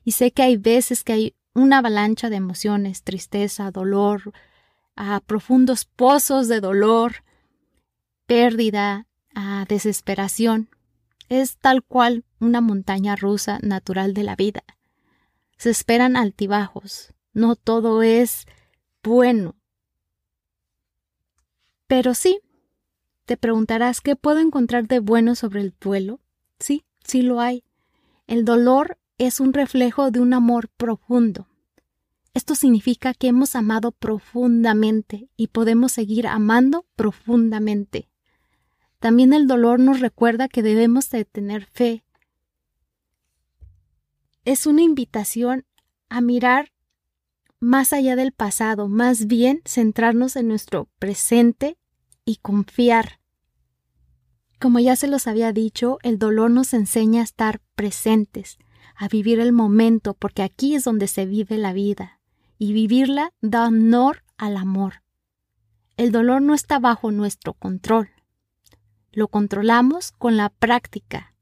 Y 0.04 0.12
sé 0.12 0.30
que 0.30 0.44
hay 0.44 0.58
veces 0.58 1.04
que 1.04 1.14
hay 1.14 1.36
una 1.56 1.80
avalancha 1.80 2.30
de 2.30 2.36
emociones, 2.36 3.02
tristeza, 3.02 3.72
dolor, 3.72 4.32
a 4.96 5.22
profundos 5.22 5.86
pozos 5.86 6.48
de 6.48 6.60
dolor, 6.60 7.24
pérdida, 8.28 9.08
a 9.34 9.66
desesperación 9.68 10.70
es 11.30 11.58
tal 11.58 11.82
cual 11.82 12.26
una 12.40 12.62
montaña 12.62 13.16
rusa 13.16 13.58
natural 13.64 14.14
de 14.14 14.22
la 14.22 14.36
vida. 14.36 14.62
Se 15.58 15.72
esperan 15.72 16.16
altibajos, 16.16 17.16
no 17.34 17.56
todo 17.56 18.04
es 18.04 18.46
bueno. 19.02 19.56
Pero 21.88 22.14
sí, 22.14 22.40
te 23.30 23.38
preguntarás 23.38 24.02
qué 24.02 24.16
puedo 24.16 24.40
encontrar 24.40 24.88
de 24.88 24.98
bueno 24.98 25.36
sobre 25.36 25.62
el 25.62 25.76
duelo. 25.80 26.20
Sí, 26.58 26.84
sí 27.04 27.22
lo 27.22 27.40
hay. 27.40 27.64
El 28.26 28.44
dolor 28.44 28.98
es 29.20 29.40
un 29.40 29.54
reflejo 29.54 30.10
de 30.10 30.20
un 30.20 30.34
amor 30.34 30.68
profundo. 30.70 31.48
Esto 32.34 32.56
significa 32.56 33.14
que 33.14 33.28
hemos 33.28 33.56
amado 33.56 33.92
profundamente 33.92 35.30
y 35.38 35.46
podemos 35.46 35.92
seguir 35.92 36.26
amando 36.26 36.88
profundamente. 36.96 38.10
También 38.98 39.32
el 39.34 39.46
dolor 39.46 39.80
nos 39.80 40.00
recuerda 40.00 40.48
que 40.48 40.64
debemos 40.64 41.12
de 41.12 41.24
tener 41.24 41.68
fe. 41.68 42.04
Es 44.44 44.66
una 44.66 44.82
invitación 44.82 45.68
a 46.10 46.20
mirar 46.20 46.72
más 47.60 47.94
allá 47.94 48.16
del 48.16 48.32
pasado, 48.32 48.88
más 48.88 49.28
bien 49.28 49.62
centrarnos 49.66 50.36
en 50.36 50.48
nuestro 50.48 50.90
presente 50.98 51.78
y 52.26 52.38
confiar. 52.38 53.19
Como 54.60 54.80
ya 54.80 54.98
se 54.98 55.08
los 55.08 55.26
había 55.28 55.54
dicho, 55.54 56.00
el 56.04 56.20
dolor 56.20 56.52
nos 56.52 56.74
enseña 56.74 57.22
a 57.22 57.24
estar 57.24 57.62
presentes, 57.76 58.58
a 58.96 59.08
vivir 59.08 59.40
el 59.40 59.54
momento, 59.54 60.14
porque 60.14 60.44
aquí 60.44 60.76
es 60.76 60.84
donde 60.84 61.08
se 61.08 61.26
vive 61.26 61.58
la 61.58 61.72
vida, 61.72 62.20
y 62.58 62.74
vivirla 62.74 63.32
da 63.42 63.68
honor 63.68 64.24
al 64.38 64.58
amor. 64.58 65.02
El 65.96 66.12
dolor 66.12 66.42
no 66.42 66.54
está 66.54 66.78
bajo 66.78 67.12
nuestro 67.12 67.54
control, 67.54 68.10
lo 69.14 69.30
controlamos 69.30 70.12
con 70.12 70.36
la 70.36 70.50
práctica. 70.50 71.34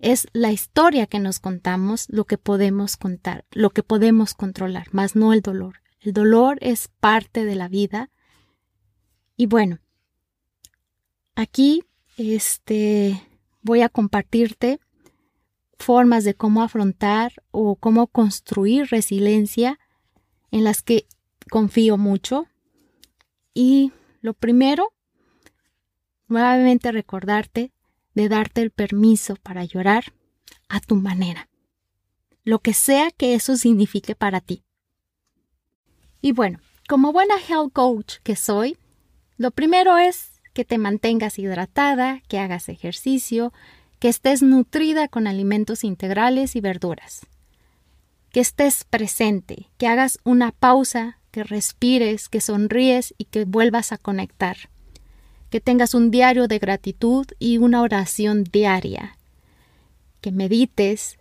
Es 0.00 0.26
la 0.32 0.50
historia 0.50 1.06
que 1.06 1.20
nos 1.20 1.38
contamos 1.38 2.06
lo 2.08 2.24
que 2.24 2.38
podemos 2.38 2.96
contar, 2.96 3.44
lo 3.52 3.70
que 3.70 3.82
podemos 3.84 4.34
controlar, 4.34 4.88
más 4.92 5.14
no 5.14 5.32
el 5.32 5.42
dolor. 5.42 5.80
El 6.00 6.12
dolor 6.12 6.58
es 6.60 6.88
parte 7.00 7.44
de 7.44 7.54
la 7.54 7.68
vida. 7.68 8.10
Y 9.36 9.46
bueno, 9.46 9.78
aquí 11.34 11.84
este 12.16 13.26
voy 13.62 13.82
a 13.82 13.88
compartirte 13.88 14.80
formas 15.78 16.24
de 16.24 16.34
cómo 16.34 16.62
afrontar 16.62 17.32
o 17.50 17.76
cómo 17.76 18.06
construir 18.06 18.86
resiliencia 18.90 19.78
en 20.50 20.64
las 20.64 20.82
que 20.82 21.06
confío 21.50 21.96
mucho. 21.96 22.46
Y 23.54 23.92
lo 24.20 24.34
primero 24.34 24.92
nuevamente 26.28 26.92
recordarte 26.92 27.72
de 28.14 28.28
darte 28.28 28.62
el 28.62 28.70
permiso 28.70 29.36
para 29.36 29.64
llorar 29.64 30.12
a 30.68 30.80
tu 30.80 30.94
manera, 30.96 31.48
lo 32.44 32.60
que 32.60 32.72
sea 32.74 33.10
que 33.10 33.34
eso 33.34 33.56
signifique 33.56 34.14
para 34.14 34.40
ti. 34.40 34.62
Y 36.20 36.32
bueno, 36.32 36.60
como 36.88 37.12
buena 37.12 37.34
health 37.36 37.72
coach 37.72 38.16
que 38.22 38.36
soy, 38.36 38.76
lo 39.36 39.50
primero 39.50 39.98
es 39.98 40.29
que 40.52 40.64
te 40.64 40.78
mantengas 40.78 41.38
hidratada, 41.38 42.22
que 42.28 42.38
hagas 42.38 42.68
ejercicio, 42.68 43.52
que 43.98 44.08
estés 44.08 44.42
nutrida 44.42 45.08
con 45.08 45.26
alimentos 45.26 45.84
integrales 45.84 46.56
y 46.56 46.60
verduras, 46.60 47.26
que 48.32 48.40
estés 48.40 48.84
presente, 48.84 49.68
que 49.76 49.86
hagas 49.86 50.18
una 50.24 50.52
pausa, 50.52 51.18
que 51.30 51.44
respires, 51.44 52.28
que 52.28 52.40
sonríes 52.40 53.14
y 53.18 53.24
que 53.26 53.44
vuelvas 53.44 53.92
a 53.92 53.98
conectar, 53.98 54.56
que 55.50 55.60
tengas 55.60 55.94
un 55.94 56.10
diario 56.10 56.48
de 56.48 56.58
gratitud 56.58 57.26
y 57.38 57.58
una 57.58 57.82
oración 57.82 58.44
diaria, 58.44 59.16
que 60.20 60.32
medites 60.32 61.18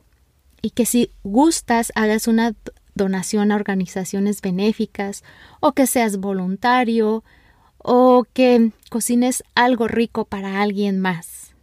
y 0.62 0.72
que 0.72 0.86
si 0.86 1.12
gustas 1.24 1.92
hagas 1.96 2.28
una 2.28 2.54
donación 2.96 3.52
a 3.52 3.56
organizaciones 3.56 4.42
benéficas 4.42 5.24
o 5.60 5.74
que 5.74 5.88
seas 5.88 6.18
voluntario 6.18 7.24
o 7.80 8.26
que 8.34 8.72
cocines 8.90 9.44
algo 9.56 9.88
rico 9.88 10.26
para 10.26 10.62
alguien 10.62 11.00
más. 11.00 11.56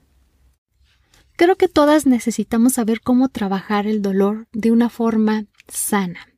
Creo 1.37 1.57
que 1.57 1.69
todas 1.69 2.07
necesitamos 2.07 2.75
saber 2.75 3.01
cómo 3.03 3.29
trabajar 3.29 3.87
el 3.87 4.01
dolor 4.01 4.49
de 4.53 4.73
una 4.73 4.89
forma 4.89 5.45
sana. 5.69 6.29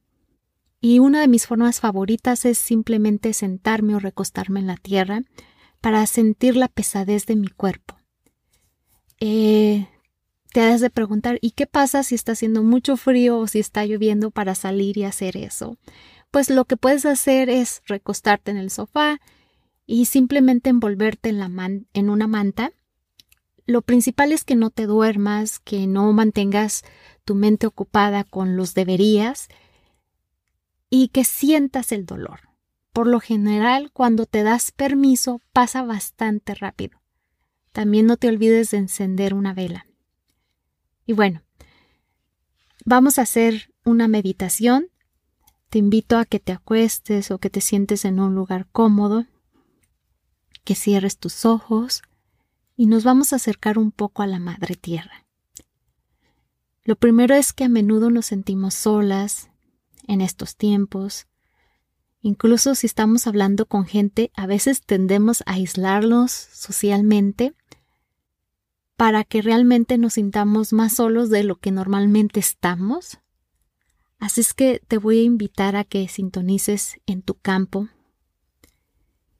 Y 0.80 0.99
una 0.99 1.20
de 1.20 1.28
mis 1.28 1.47
formas 1.47 1.80
favoritas 1.80 2.44
es 2.44 2.58
simplemente 2.58 3.32
sentarme 3.32 3.94
o 3.94 4.00
recostarme 4.00 4.61
en 4.61 4.66
la 4.66 4.76
tierra 4.76 5.23
para 5.80 6.04
sentir 6.06 6.56
la 6.56 6.68
pesadez 6.68 7.26
de 7.26 7.37
mi 7.37 7.49
cuerpo. 7.49 7.97
Eh, 9.20 9.88
te 10.52 10.62
has 10.62 10.80
de 10.80 10.90
preguntar, 10.90 11.38
¿y 11.40 11.52
qué 11.52 11.66
pasa 11.66 12.02
si 12.02 12.14
está 12.14 12.32
haciendo 12.32 12.62
mucho 12.62 12.97
frío 12.97 13.38
o 13.38 13.47
si 13.47 13.58
está 13.58 13.85
lloviendo 13.85 14.30
para 14.30 14.54
salir 14.54 14.99
y 14.99 15.04
hacer 15.04 15.37
eso? 15.37 15.76
Pues 16.30 16.50
lo 16.50 16.64
que 16.64 16.76
puedes 16.76 17.06
hacer 17.06 17.50
es 17.50 17.82
recostarte 17.87 18.50
en 18.50 18.56
el 18.56 18.70
sofá 18.70 19.20
y 19.90 20.04
simplemente 20.04 20.68
envolverte 20.68 21.30
en, 21.30 21.88
en 21.95 22.11
una 22.11 22.26
manta. 22.26 22.73
Lo 23.64 23.80
principal 23.80 24.33
es 24.33 24.45
que 24.45 24.54
no 24.54 24.68
te 24.68 24.85
duermas, 24.85 25.61
que 25.61 25.87
no 25.87 26.12
mantengas 26.12 26.85
tu 27.25 27.35
mente 27.35 27.66
ocupada 27.66 28.23
con 28.23 28.54
los 28.54 28.75
deberías 28.75 29.49
y 30.90 31.09
que 31.09 31.25
sientas 31.25 31.90
el 31.90 32.04
dolor. 32.04 32.40
Por 32.92 33.07
lo 33.07 33.18
general, 33.18 33.90
cuando 33.90 34.26
te 34.26 34.42
das 34.42 34.73
permiso, 34.73 35.40
pasa 35.54 35.83
bastante 35.83 36.54
rápido. 36.54 37.00
También 37.73 38.04
no 38.04 38.18
te 38.18 38.28
olvides 38.28 38.71
de 38.73 38.78
encender 38.78 39.33
una 39.33 39.54
vela. 39.54 39.87
Y 41.07 41.14
bueno, 41.14 41.42
vamos 42.85 43.18
a 43.18 43.23
hacer 43.23 43.73
una 43.85 44.07
meditación. 44.07 44.88
Te 45.71 45.78
invito 45.78 46.18
a 46.18 46.26
que 46.26 46.40
te 46.40 46.52
acuestes 46.52 47.30
o 47.30 47.38
que 47.38 47.49
te 47.49 47.62
sientes 47.62 48.04
en 48.04 48.21
un 48.21 48.35
lugar 48.35 48.66
cómodo, 48.71 49.25
que 50.69 50.75
cierres 50.75 51.17
tus 51.17 51.47
ojos 51.47 52.03
y 52.77 52.89
nos 52.89 53.03
vamos 53.03 53.33
a 53.33 53.37
acercar 53.37 53.79
un 53.79 53.91
poco 53.91 54.21
a 54.21 54.27
la 54.27 54.39
Madre 54.39 54.77
Tierra. 54.77 55.25
Lo 56.85 56.95
primero 56.95 57.35
es 57.35 57.55
que 57.55 57.65
a 57.65 57.71
menudo 57.71 58.11
nos 58.11 58.27
sentimos 58.27 58.75
solas 58.75 59.49
en 60.07 60.21
estos 60.21 60.57
tiempos. 60.57 61.27
Incluso 62.21 62.75
si 62.75 62.87
estamos 62.87 63.27
hablando 63.27 63.65
con 63.65 63.87
gente, 63.87 64.31
a 64.37 64.47
veces 64.47 64.83
tendemos 64.83 65.43
a 65.47 65.53
aislarnos 65.53 66.33
socialmente 66.33 67.55
para 68.99 69.25
que 69.25 69.41
realmente 69.41 69.97
nos 69.97 70.13
sintamos 70.13 70.75
más 70.75 70.97
solos 70.97 71.31
de 71.31 71.45
lo 71.45 71.57
que 71.57 71.71
normalmente 71.71 72.41
estamos. 72.41 73.21
Así 74.19 74.43
es 74.43 74.52
que 74.52 74.83
te 74.87 74.99
voy 74.99 75.21
a 75.21 75.23
invitar 75.23 75.76
a 75.76 75.85
que 75.85 76.09
sintonices 76.09 77.00
en 77.07 77.23
tu 77.23 77.37
campo 77.37 77.89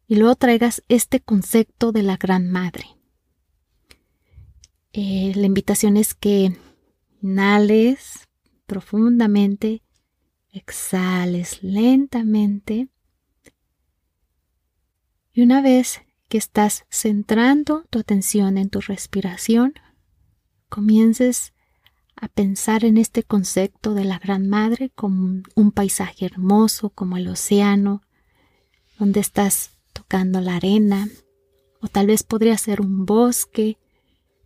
y 0.09 0.16
luego 0.16 0.35
traigas 0.37 0.83
este 0.88 1.21
concepto 1.21 1.92
de 1.92 2.03
la 2.03 2.16
Gran 2.16 2.51
Madre. 2.51 2.87
Eh, 4.94 5.33
la 5.37 5.47
invitación 5.47 5.99
es 5.99 6.14
que 6.14 6.57
inhales 7.21 8.27
profundamente, 8.66 9.83
exhales 10.51 11.62
lentamente 11.62 12.88
y 15.35 15.42
una 15.42 15.61
vez 15.61 16.01
que 16.29 16.38
estás 16.38 16.85
centrando 16.90 17.85
tu 17.90 17.99
atención 17.99 18.59
en 18.59 18.71
tu 18.71 18.81
respiración, 18.81 19.75
comiences 20.68 21.53
a 22.16 22.29
pensar 22.29 22.85
en 22.85 22.97
este 22.97 23.23
concepto 23.23 23.94
de 23.94 24.05
la 24.05 24.18
Gran 24.18 24.49
Madre 24.49 24.90
como 24.90 25.42
un 25.55 25.73
paisaje 25.73 26.27
hermoso 26.27 26.90
como 26.90 27.18
el 27.18 27.29
océano, 27.29 28.03
donde 28.99 29.21
estás 29.21 29.78
tocando 29.99 30.41
la 30.41 30.57
arena, 30.57 31.09
o 31.81 31.89
tal 31.89 32.07
vez 32.07 32.23
podría 32.23 32.57
ser 32.57 32.81
un 32.81 33.05
bosque 33.05 33.79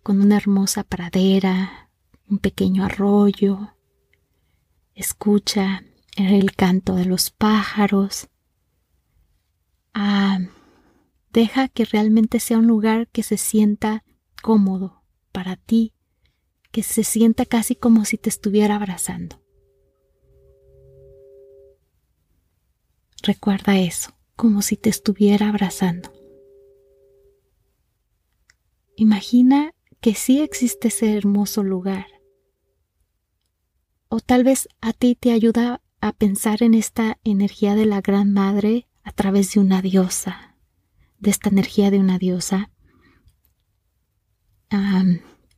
con 0.03 0.21
una 0.21 0.38
hermosa 0.38 0.83
pradera, 0.83 1.91
un 2.27 2.38
pequeño 2.38 2.85
arroyo. 2.85 3.75
Escucha 4.95 5.83
el 6.17 6.55
canto 6.57 6.95
de 6.95 7.05
los 7.05 7.31
pájaros. 7.31 8.29
Ah, 9.93 10.38
Deja 11.33 11.69
que 11.69 11.87
realmente 11.87 12.41
sea 12.41 12.59
un 12.59 12.67
lugar 12.67 13.09
que 13.09 13.23
se 13.23 13.38
sienta 13.38 14.05
cómodo 14.43 15.03
para 15.33 15.57
ti, 15.57 15.95
que 16.71 16.83
se 16.83 17.05
sienta 17.05 17.47
casi 17.47 17.75
como 17.75 18.05
si 18.05 18.19
te 18.19 18.29
estuviera 18.29 18.77
abrazando. 18.77 19.41
Recuerda 23.23 23.79
eso, 23.79 24.11
como 24.42 24.61
si 24.61 24.76
te 24.76 24.90
estuviera 24.90 25.50
abrazando. 25.50 26.12
Imagina 28.96 29.72
que 30.00 30.16
sí 30.16 30.40
existe 30.40 30.88
ese 30.88 31.16
hermoso 31.16 31.62
lugar. 31.62 32.09
O 34.09 34.18
tal 34.18 34.42
vez 34.42 34.66
a 34.81 34.92
ti 34.94 35.14
te 35.14 35.31
ayuda 35.31 35.81
a 36.00 36.12
pensar 36.12 36.64
en 36.64 36.74
esta 36.74 37.20
energía 37.22 37.76
de 37.76 37.87
la 37.87 38.00
Gran 38.00 38.33
Madre 38.33 38.88
a 39.05 39.12
través 39.12 39.55
de 39.55 39.61
una 39.61 39.81
diosa, 39.81 40.57
de 41.20 41.31
esta 41.31 41.48
energía 41.48 41.92
de 41.92 42.00
una 42.00 42.18
diosa 42.18 42.72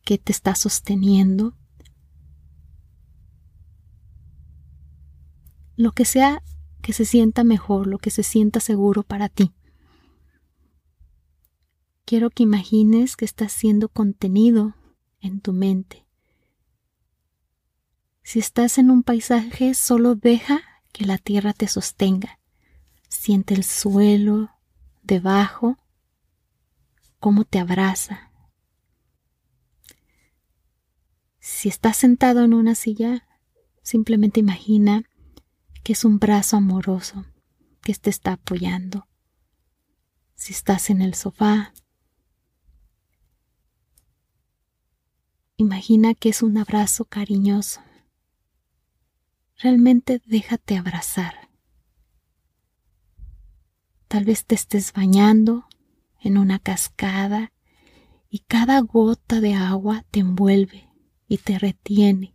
que 0.05 0.19
te 0.19 0.31
está 0.31 0.55
sosteniendo. 0.55 1.57
Lo 5.75 5.93
que 5.93 6.05
sea 6.05 6.43
que 6.85 6.93
se 6.93 7.07
sienta 7.07 7.45
mejor, 7.45 7.87
lo 7.87 7.97
que 7.97 8.11
se 8.11 8.23
sienta 8.23 8.61
seguro 8.61 9.05
para 9.05 9.31
ti. 9.31 9.55
Quiero 12.05 12.29
que 12.29 12.43
imagines 12.43 13.17
que 13.17 13.25
estás 13.25 13.53
siendo 13.53 13.89
contenido 13.89 14.75
en 15.21 15.41
tu 15.41 15.55
mente. 15.55 16.05
Si 18.23 18.39
estás 18.39 18.77
en 18.77 18.91
un 18.91 19.03
paisaje, 19.03 19.73
solo 19.73 20.15
deja 20.15 20.61
que 20.93 21.07
la 21.07 21.17
tierra 21.17 21.55
te 21.55 21.69
sostenga. 21.69 22.39
Siente 23.09 23.55
el 23.55 23.65
suelo, 23.65 24.51
debajo, 25.03 25.79
cómo 27.19 27.45
te 27.45 27.61
abraza. 27.61 28.31
Si 31.41 31.71
estás 31.71 31.97
sentado 31.97 32.45
en 32.45 32.53
una 32.53 32.75
silla, 32.75 33.27
simplemente 33.83 34.41
imagina 34.41 35.09
que 35.85 35.93
es 35.93 36.05
un 36.05 36.19
brazo 36.19 36.57
amoroso 36.57 37.27
que 37.83 37.95
te 37.95 38.09
está 38.09 38.33
apoyando. 38.33 39.07
Si 40.35 40.55
estás 40.55 40.89
en 40.89 41.03
el 41.03 41.15
sofá, 41.15 41.75
imagina 45.57 46.15
que 46.15 46.31
es 46.31 46.43
un 46.43 46.57
abrazo 46.57 47.05
cariñoso. 47.05 47.83
Realmente 49.59 50.23
déjate 50.25 50.79
abrazar. 50.79 51.51
Tal 54.09 54.25
vez 54.25 54.47
te 54.47 54.55
estés 54.55 54.93
bañando 54.95 55.67
en 56.21 56.39
una 56.39 56.59
cascada 56.59 57.53
y 58.31 58.41
cada 58.41 58.81
gota 58.81 59.41
de 59.41 59.53
agua 59.53 60.05
te 60.11 60.21
envuelve 60.21 60.89
y 61.29 61.39
te 61.39 61.59
retiene. 61.59 62.34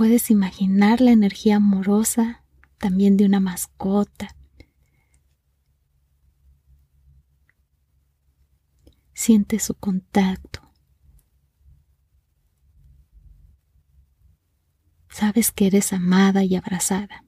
Puedes 0.00 0.30
imaginar 0.30 1.02
la 1.02 1.10
energía 1.10 1.56
amorosa 1.56 2.42
también 2.78 3.18
de 3.18 3.26
una 3.26 3.38
mascota. 3.38 4.34
Siente 9.12 9.58
su 9.58 9.74
contacto. 9.74 10.62
Sabes 15.10 15.52
que 15.52 15.66
eres 15.66 15.92
amada 15.92 16.44
y 16.44 16.56
abrazada. 16.56 17.22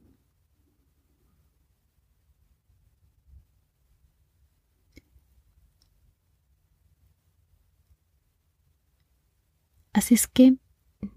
Así 9.93 10.15
es 10.15 10.27
que 10.27 10.57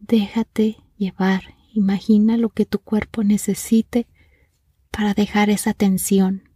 déjate 0.01 0.84
llevar, 0.97 1.55
imagina 1.73 2.37
lo 2.37 2.49
que 2.49 2.65
tu 2.65 2.79
cuerpo 2.79 3.23
necesite 3.23 4.07
para 4.91 5.13
dejar 5.13 5.49
esa 5.49 5.73
tensión. 5.73 6.49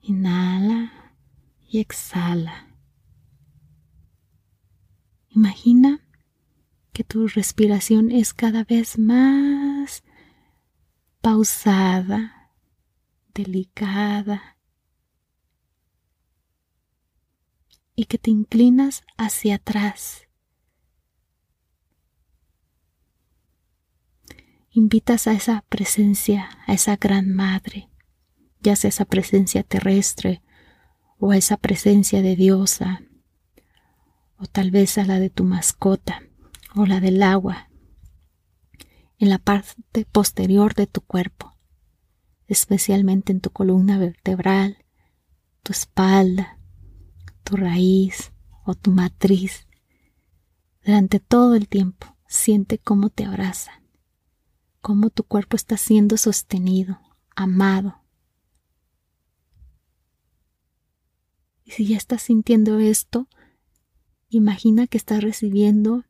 Inhala 0.00 1.14
y 1.68 1.78
exhala. 1.78 2.74
Imagina 5.28 6.00
que 6.92 7.04
tu 7.04 7.28
respiración 7.28 8.10
es 8.10 8.34
cada 8.34 8.64
vez 8.64 8.98
más 8.98 10.02
pausada, 11.20 12.50
delicada, 13.32 14.56
y 17.94 18.04
que 18.04 18.18
te 18.18 18.30
inclinas 18.30 19.02
hacia 19.16 19.56
atrás. 19.56 20.28
Invitas 24.70 25.26
a 25.26 25.32
esa 25.32 25.64
presencia, 25.68 26.48
a 26.66 26.74
esa 26.74 26.96
gran 26.96 27.34
madre, 27.34 27.90
ya 28.60 28.76
sea 28.76 28.88
esa 28.88 29.04
presencia 29.04 29.62
terrestre 29.62 30.42
o 31.18 31.32
a 31.32 31.36
esa 31.36 31.56
presencia 31.56 32.22
de 32.22 32.36
diosa, 32.36 33.02
o 34.36 34.46
tal 34.46 34.70
vez 34.70 34.96
a 34.96 35.04
la 35.04 35.18
de 35.18 35.28
tu 35.28 35.44
mascota 35.44 36.22
o 36.74 36.86
la 36.86 37.00
del 37.00 37.22
agua, 37.22 37.68
en 39.18 39.28
la 39.28 39.38
parte 39.38 40.06
posterior 40.10 40.74
de 40.74 40.86
tu 40.86 41.00
cuerpo, 41.02 41.58
especialmente 42.46 43.32
en 43.32 43.40
tu 43.40 43.50
columna 43.50 43.98
vertebral, 43.98 44.84
tu 45.62 45.72
espalda, 45.72 46.59
tu 47.50 47.56
raíz 47.56 48.32
o 48.64 48.76
tu 48.76 48.92
matriz. 48.92 49.66
Durante 50.84 51.18
todo 51.18 51.56
el 51.56 51.68
tiempo 51.68 52.16
siente 52.28 52.78
cómo 52.78 53.10
te 53.10 53.24
abrazan, 53.24 53.82
cómo 54.80 55.10
tu 55.10 55.24
cuerpo 55.24 55.56
está 55.56 55.76
siendo 55.76 56.16
sostenido, 56.16 57.00
amado. 57.34 58.04
Y 61.64 61.72
si 61.72 61.86
ya 61.86 61.96
estás 61.96 62.22
sintiendo 62.22 62.78
esto, 62.78 63.28
imagina 64.28 64.86
que 64.86 64.96
estás 64.96 65.20
recibiendo 65.20 66.04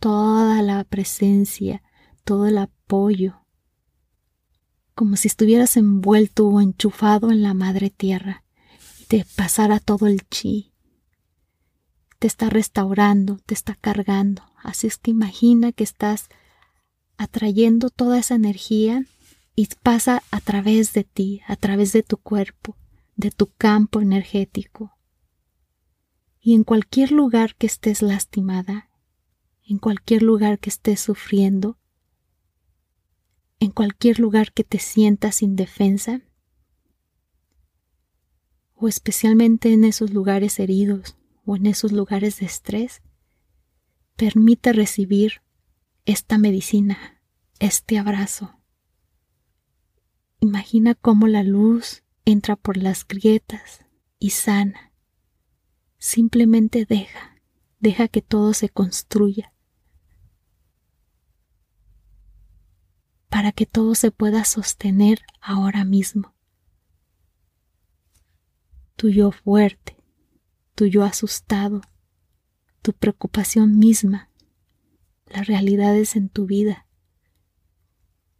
toda 0.00 0.60
la 0.62 0.82
presencia, 0.82 1.84
todo 2.24 2.46
el 2.48 2.58
apoyo, 2.58 3.46
como 4.96 5.16
si 5.16 5.28
estuvieras 5.28 5.76
envuelto 5.76 6.48
o 6.48 6.60
enchufado 6.60 7.30
en 7.30 7.42
la 7.42 7.54
madre 7.54 7.90
tierra 7.90 8.43
te 9.04 9.24
pasara 9.36 9.80
todo 9.80 10.06
el 10.06 10.26
chi. 10.28 10.72
Te 12.18 12.26
está 12.26 12.50
restaurando, 12.50 13.38
te 13.46 13.54
está 13.54 13.74
cargando. 13.74 14.42
Así 14.62 14.86
es 14.86 14.98
que 14.98 15.10
imagina 15.10 15.72
que 15.72 15.84
estás 15.84 16.28
atrayendo 17.16 17.90
toda 17.90 18.18
esa 18.18 18.34
energía 18.34 19.04
y 19.54 19.68
pasa 19.82 20.22
a 20.30 20.40
través 20.40 20.92
de 20.92 21.04
ti, 21.04 21.42
a 21.46 21.56
través 21.56 21.92
de 21.92 22.02
tu 22.02 22.16
cuerpo, 22.16 22.76
de 23.16 23.30
tu 23.30 23.46
campo 23.46 24.00
energético. 24.00 24.98
Y 26.40 26.54
en 26.54 26.64
cualquier 26.64 27.12
lugar 27.12 27.54
que 27.56 27.66
estés 27.66 28.02
lastimada, 28.02 28.90
en 29.62 29.78
cualquier 29.78 30.22
lugar 30.22 30.58
que 30.58 30.70
estés 30.70 31.00
sufriendo, 31.00 31.78
en 33.60 33.70
cualquier 33.70 34.18
lugar 34.18 34.52
que 34.52 34.64
te 34.64 34.78
sientas 34.78 35.42
indefensa, 35.42 36.20
o 38.84 38.88
especialmente 38.88 39.72
en 39.72 39.82
esos 39.82 40.12
lugares 40.12 40.60
heridos 40.60 41.16
o 41.46 41.56
en 41.56 41.64
esos 41.64 41.90
lugares 41.90 42.40
de 42.40 42.44
estrés, 42.44 43.00
permite 44.14 44.74
recibir 44.74 45.40
esta 46.04 46.36
medicina, 46.36 47.22
este 47.60 47.98
abrazo. 47.98 48.60
Imagina 50.38 50.94
cómo 50.94 51.28
la 51.28 51.42
luz 51.42 52.04
entra 52.26 52.56
por 52.56 52.76
las 52.76 53.08
grietas 53.08 53.86
y 54.18 54.30
sana. 54.30 54.92
Simplemente 55.96 56.84
deja, 56.84 57.40
deja 57.80 58.08
que 58.08 58.20
todo 58.20 58.52
se 58.52 58.68
construya. 58.68 59.50
para 63.30 63.50
que 63.50 63.66
todo 63.66 63.96
se 63.96 64.12
pueda 64.12 64.44
sostener 64.44 65.22
ahora 65.40 65.84
mismo 65.84 66.33
tu 68.96 69.08
yo 69.08 69.32
fuerte, 69.32 69.96
tu 70.74 70.86
yo 70.86 71.04
asustado, 71.04 71.82
tu 72.82 72.92
preocupación 72.92 73.78
misma, 73.78 74.30
las 75.26 75.46
realidades 75.46 76.16
en 76.16 76.28
tu 76.28 76.46
vida. 76.46 76.86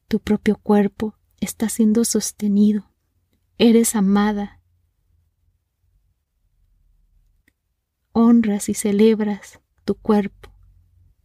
Tu 0.08 0.20
propio 0.20 0.56
cuerpo 0.56 1.16
está 1.40 1.68
siendo 1.68 2.04
sostenido, 2.04 2.90
eres 3.58 3.96
amada. 3.96 4.60
Honras 8.12 8.68
y 8.68 8.74
celebras 8.74 9.60
tu 9.84 9.96
cuerpo, 9.96 10.52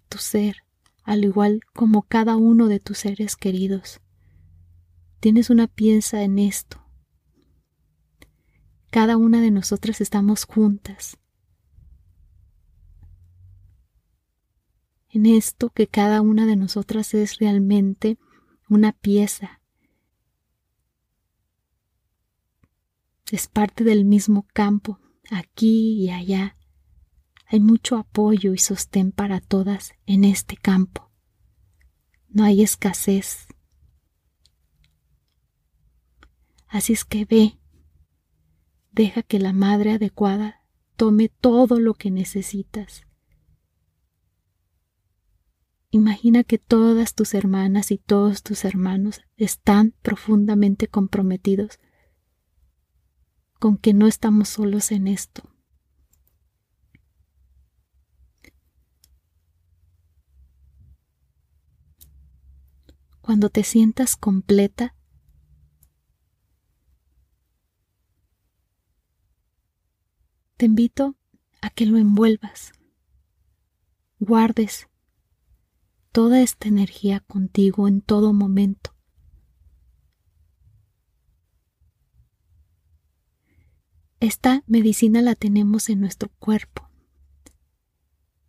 tu 0.10 0.18
ser, 0.18 0.64
al 1.04 1.24
igual 1.24 1.62
como 1.74 2.02
cada 2.02 2.36
uno 2.36 2.68
de 2.68 2.80
tus 2.80 3.00
seres 3.00 3.36
queridos. 3.36 4.02
Tienes 5.20 5.50
una 5.50 5.68
pieza 5.68 6.24
en 6.24 6.40
esto, 6.40 6.82
cada 8.90 9.18
una 9.18 9.42
de 9.42 9.52
nosotras 9.52 10.02
estamos 10.02 10.46
juntas. 10.46 11.18
En 15.10 15.26
esto 15.26 15.70
que 15.70 15.88
cada 15.88 16.22
una 16.22 16.46
de 16.46 16.56
nosotras 16.56 17.14
es 17.14 17.38
realmente 17.40 18.18
una 18.68 18.92
pieza. 18.94 19.62
Es 23.32 23.48
parte 23.48 23.84
del 23.84 24.06
mismo 24.06 24.48
campo, 24.54 25.00
aquí 25.32 26.04
y 26.04 26.10
allá. 26.10 26.58
Hay 27.46 27.60
mucho 27.60 27.98
apoyo 27.98 28.54
y 28.54 28.60
sostén 28.60 29.12
para 29.12 29.40
todas 29.40 29.94
en 30.06 30.24
este 30.24 30.56
campo. 30.56 31.12
No 32.28 32.44
hay 32.44 32.62
escasez. 32.62 33.48
Así 36.68 36.94
es 36.94 37.04
que 37.04 37.26
ve 37.26 37.59
Deja 39.00 39.24
que 39.24 39.40
la 39.40 39.54
madre 39.54 39.94
adecuada 39.94 40.62
tome 40.98 41.30
todo 41.30 41.80
lo 41.80 41.94
que 41.94 42.12
necesitas. 42.12 43.08
Imagina 45.90 46.44
que 46.44 46.58
todas 46.58 47.16
tus 47.16 47.34
hermanas 47.34 47.92
y 47.92 47.98
todos 47.98 48.44
tus 48.44 48.66
hermanos 48.66 49.22
están 49.38 49.94
profundamente 50.02 50.90
comprometidos 50.90 51.80
con 53.58 53.78
que 53.78 53.94
no 53.94 54.06
estamos 54.06 54.50
solos 54.50 54.92
en 54.92 55.08
esto. 55.08 55.44
Cuando 63.22 63.50
te 63.50 63.64
sientas 63.64 64.18
completa, 64.18 64.94
te 70.60 70.66
invito 70.66 71.16
a 71.62 71.70
que 71.70 71.86
lo 71.86 71.98
envuelvas, 71.98 72.74
guardes 74.20 74.90
toda 76.12 76.42
esta 76.42 76.68
energía 76.68 77.22
contigo 77.22 77.88
en 77.88 78.02
todo 78.02 78.34
momento. 78.34 78.94
Esta 84.20 84.66
medicina 84.68 85.22
la 85.22 85.36
tenemos 85.36 85.88
en 85.88 86.02
nuestro 86.02 86.28
cuerpo. 86.40 86.90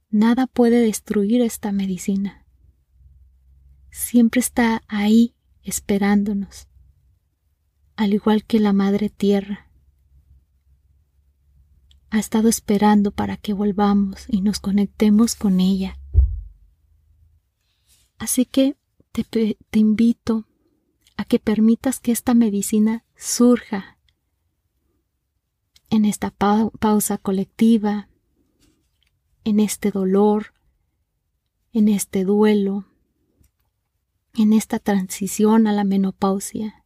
Nada 0.09 0.49
puede 0.49 0.81
destruir 0.81 1.41
esta 1.43 1.71
medicina. 1.71 2.45
Siempre 3.93 4.41
está 4.41 4.83
ahí 4.89 5.37
esperándonos, 5.63 6.67
al 7.95 8.15
igual 8.15 8.45
que 8.45 8.59
la 8.59 8.73
Madre 8.73 9.11
Tierra 9.11 9.70
ha 12.11 12.19
estado 12.19 12.49
esperando 12.49 13.13
para 13.13 13.37
que 13.37 13.53
volvamos 13.53 14.27
y 14.29 14.41
nos 14.41 14.59
conectemos 14.59 15.37
con 15.37 15.61
ella. 15.61 15.99
Así 18.19 18.45
que 18.45 18.77
te, 19.13 19.57
invito 19.73 20.47
a 21.17 21.25
que 21.25 21.39
permitas 21.39 22.01
que 22.01 22.13
esta 22.13 22.35
medicina 22.35 23.05
surja 23.17 23.97
en 25.89 26.05
esta 26.05 26.31
pausa 26.31 27.19
colectiva, 27.19 28.09
en 29.45 29.61
este 29.61 29.91
dolor, 29.91 30.55
en 31.73 31.89
este 31.89 32.25
duelo, 32.25 32.87
en 34.35 34.53
esta 34.53 34.79
transición 34.79 35.67
a 35.67 35.73
la 35.73 35.85
menopausia 35.85 36.80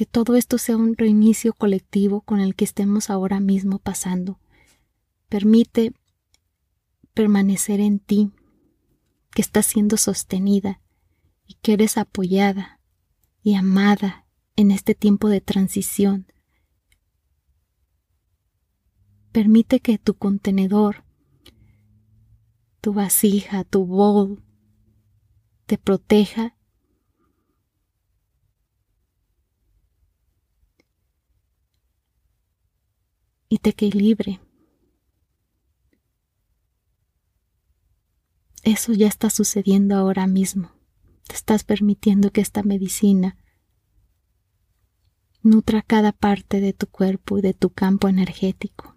que 0.00 0.06
todo 0.06 0.34
esto 0.34 0.56
sea 0.56 0.78
un 0.78 0.96
reinicio 0.96 1.52
colectivo 1.52 2.22
con 2.22 2.40
el 2.40 2.54
que 2.54 2.64
estemos 2.64 3.10
ahora 3.10 3.38
mismo 3.38 3.78
pasando, 3.78 4.40
Permite 5.28 5.92
permanecer 7.12 7.80
en 7.80 7.98
ti, 7.98 8.30
que 9.30 9.42
estás 9.42 9.66
siendo 9.66 9.98
sostenida 9.98 10.80
y 11.46 11.56
que 11.60 11.74
eres 11.74 11.98
apoyada 11.98 12.80
y 13.42 13.56
amada 13.56 14.26
en 14.56 14.70
este 14.70 14.94
tiempo 14.94 15.28
de 15.28 15.42
transición. 15.42 16.32
Permite 19.32 19.80
que 19.80 19.98
tu 19.98 20.14
contenedor, 20.14 21.04
tu 22.80 22.94
vasija, 22.94 23.64
tu 23.64 23.84
bowl, 23.84 24.42
te 25.66 25.76
proteja 25.76 26.56
y 33.50 33.58
te 33.58 33.70
equilibre. 33.70 34.40
Eso 38.62 38.92
ya 38.92 39.08
está 39.08 39.28
sucediendo 39.28 39.96
ahora 39.96 40.26
mismo. 40.26 40.70
Te 41.26 41.34
estás 41.34 41.64
permitiendo 41.64 42.30
que 42.30 42.40
esta 42.40 42.62
medicina 42.62 43.36
nutra 45.42 45.82
cada 45.82 46.12
parte 46.12 46.60
de 46.60 46.72
tu 46.72 46.86
cuerpo 46.86 47.38
y 47.38 47.42
de 47.42 47.52
tu 47.52 47.70
campo 47.70 48.08
energético. 48.08 48.96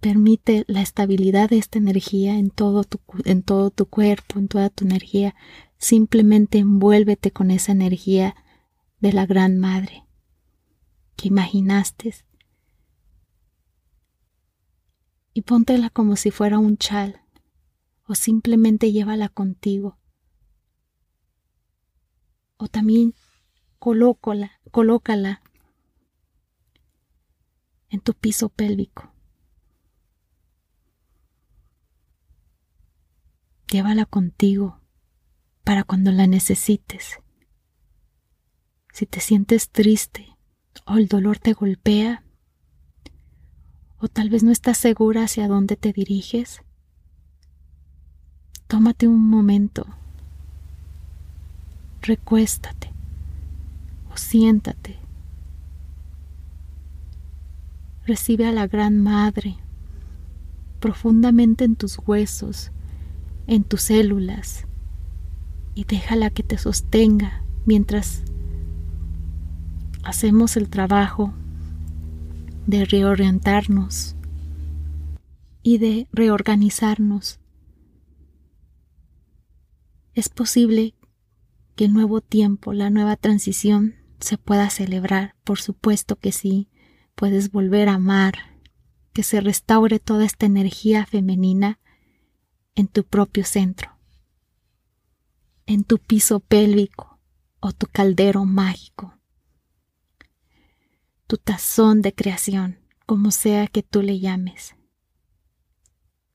Permite 0.00 0.64
la 0.66 0.82
estabilidad 0.82 1.50
de 1.50 1.58
esta 1.58 1.78
energía 1.78 2.38
en 2.38 2.50
todo, 2.50 2.82
tu, 2.82 3.00
en 3.24 3.42
todo 3.42 3.70
tu 3.70 3.86
cuerpo, 3.86 4.38
en 4.38 4.48
toda 4.48 4.70
tu 4.70 4.84
energía. 4.84 5.36
Simplemente 5.78 6.58
envuélvete 6.58 7.30
con 7.30 7.50
esa 7.50 7.72
energía 7.72 8.34
de 8.98 9.12
la 9.12 9.26
Gran 9.26 9.58
Madre 9.58 10.05
que 11.16 11.28
imaginaste 11.28 12.14
y 15.32 15.42
póntela 15.42 15.90
como 15.90 16.16
si 16.16 16.30
fuera 16.30 16.58
un 16.58 16.76
chal 16.78 17.22
o 18.06 18.14
simplemente 18.14 18.92
llévala 18.92 19.28
contigo. 19.28 19.98
O 22.56 22.68
también 22.68 23.14
colócala, 23.78 24.60
colócala 24.70 25.42
en 27.90 28.00
tu 28.00 28.14
piso 28.14 28.48
pélvico. 28.48 29.12
Llévala 33.70 34.06
contigo 34.06 34.80
para 35.64 35.84
cuando 35.84 36.12
la 36.12 36.26
necesites. 36.26 37.18
Si 38.92 39.04
te 39.04 39.20
sientes 39.20 39.70
triste 39.70 40.35
o 40.84 40.96
el 40.96 41.08
dolor 41.08 41.38
te 41.38 41.52
golpea, 41.52 42.22
o 43.98 44.08
tal 44.08 44.28
vez 44.28 44.42
no 44.42 44.52
estás 44.52 44.78
segura 44.78 45.24
hacia 45.24 45.48
dónde 45.48 45.76
te 45.76 45.92
diriges, 45.92 46.62
tómate 48.66 49.08
un 49.08 49.28
momento, 49.28 49.86
recuéstate 52.02 52.92
o 54.12 54.16
siéntate. 54.16 54.98
Recibe 58.06 58.46
a 58.46 58.52
la 58.52 58.68
Gran 58.68 59.02
Madre 59.02 59.56
profundamente 60.78 61.64
en 61.64 61.74
tus 61.74 61.98
huesos, 62.06 62.70
en 63.48 63.64
tus 63.64 63.82
células, 63.82 64.66
y 65.74 65.84
déjala 65.84 66.30
que 66.30 66.42
te 66.42 66.58
sostenga 66.58 67.42
mientras 67.64 68.22
hacemos 70.06 70.56
el 70.56 70.68
trabajo 70.68 71.34
de 72.66 72.84
reorientarnos 72.84 74.14
y 75.64 75.78
de 75.78 76.06
reorganizarnos, 76.12 77.40
es 80.14 80.28
posible 80.28 80.94
que 81.74 81.86
el 81.86 81.92
nuevo 81.92 82.20
tiempo, 82.20 82.72
la 82.72 82.88
nueva 82.88 83.16
transición 83.16 83.96
se 84.20 84.38
pueda 84.38 84.70
celebrar, 84.70 85.34
por 85.42 85.58
supuesto 85.58 86.14
que 86.14 86.30
sí, 86.30 86.68
puedes 87.16 87.50
volver 87.50 87.88
a 87.88 87.94
amar, 87.94 88.60
que 89.12 89.24
se 89.24 89.40
restaure 89.40 89.98
toda 89.98 90.24
esta 90.24 90.46
energía 90.46 91.04
femenina 91.04 91.80
en 92.76 92.86
tu 92.86 93.02
propio 93.02 93.44
centro, 93.44 93.98
en 95.66 95.82
tu 95.82 95.98
piso 95.98 96.38
pélvico 96.38 97.18
o 97.58 97.72
tu 97.72 97.88
caldero 97.88 98.44
mágico 98.44 99.15
tu 101.26 101.38
tazón 101.38 102.02
de 102.02 102.14
creación, 102.14 102.78
como 103.04 103.30
sea 103.30 103.66
que 103.66 103.82
tú 103.82 104.02
le 104.02 104.20
llames. 104.20 104.76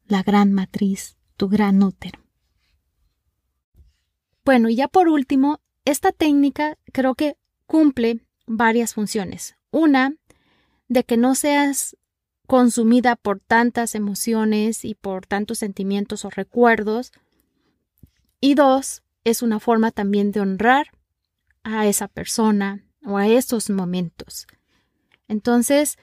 La 0.06 0.24
gran 0.24 0.52
matriz, 0.52 1.18
tu 1.38 1.48
gran 1.48 1.82
útero. 1.82 2.20
Bueno, 4.44 4.70
y 4.70 4.76
ya 4.76 4.88
por 4.88 5.08
último, 5.08 5.62
esta 5.86 6.12
técnica 6.12 6.78
creo 6.92 7.16
que 7.16 7.38
cumple 7.68 8.26
varias 8.48 8.94
funciones. 8.94 9.56
Una, 9.72 10.16
de 10.88 11.06
que 11.06 11.16
no 11.16 11.36
seas 11.36 11.96
consumida 12.48 13.16
por 13.16 13.40
tantas 13.40 13.96
emociones 13.96 14.84
y 14.84 14.94
por 14.94 15.26
tantos 15.26 15.60
sentimientos 15.60 16.26
o 16.26 16.30
recuerdos. 16.30 17.14
Y 18.42 18.56
dos, 18.56 19.04
es 19.24 19.42
una 19.42 19.62
forma 19.62 19.92
también 19.92 20.34
de 20.34 20.42
honrar 20.42 20.88
a 21.64 21.88
esa 21.88 22.10
persona 22.10 22.84
o 23.06 23.18
a 23.18 23.28
esos 23.28 23.70
momentos. 23.70 24.48
Entonces, 25.32 25.98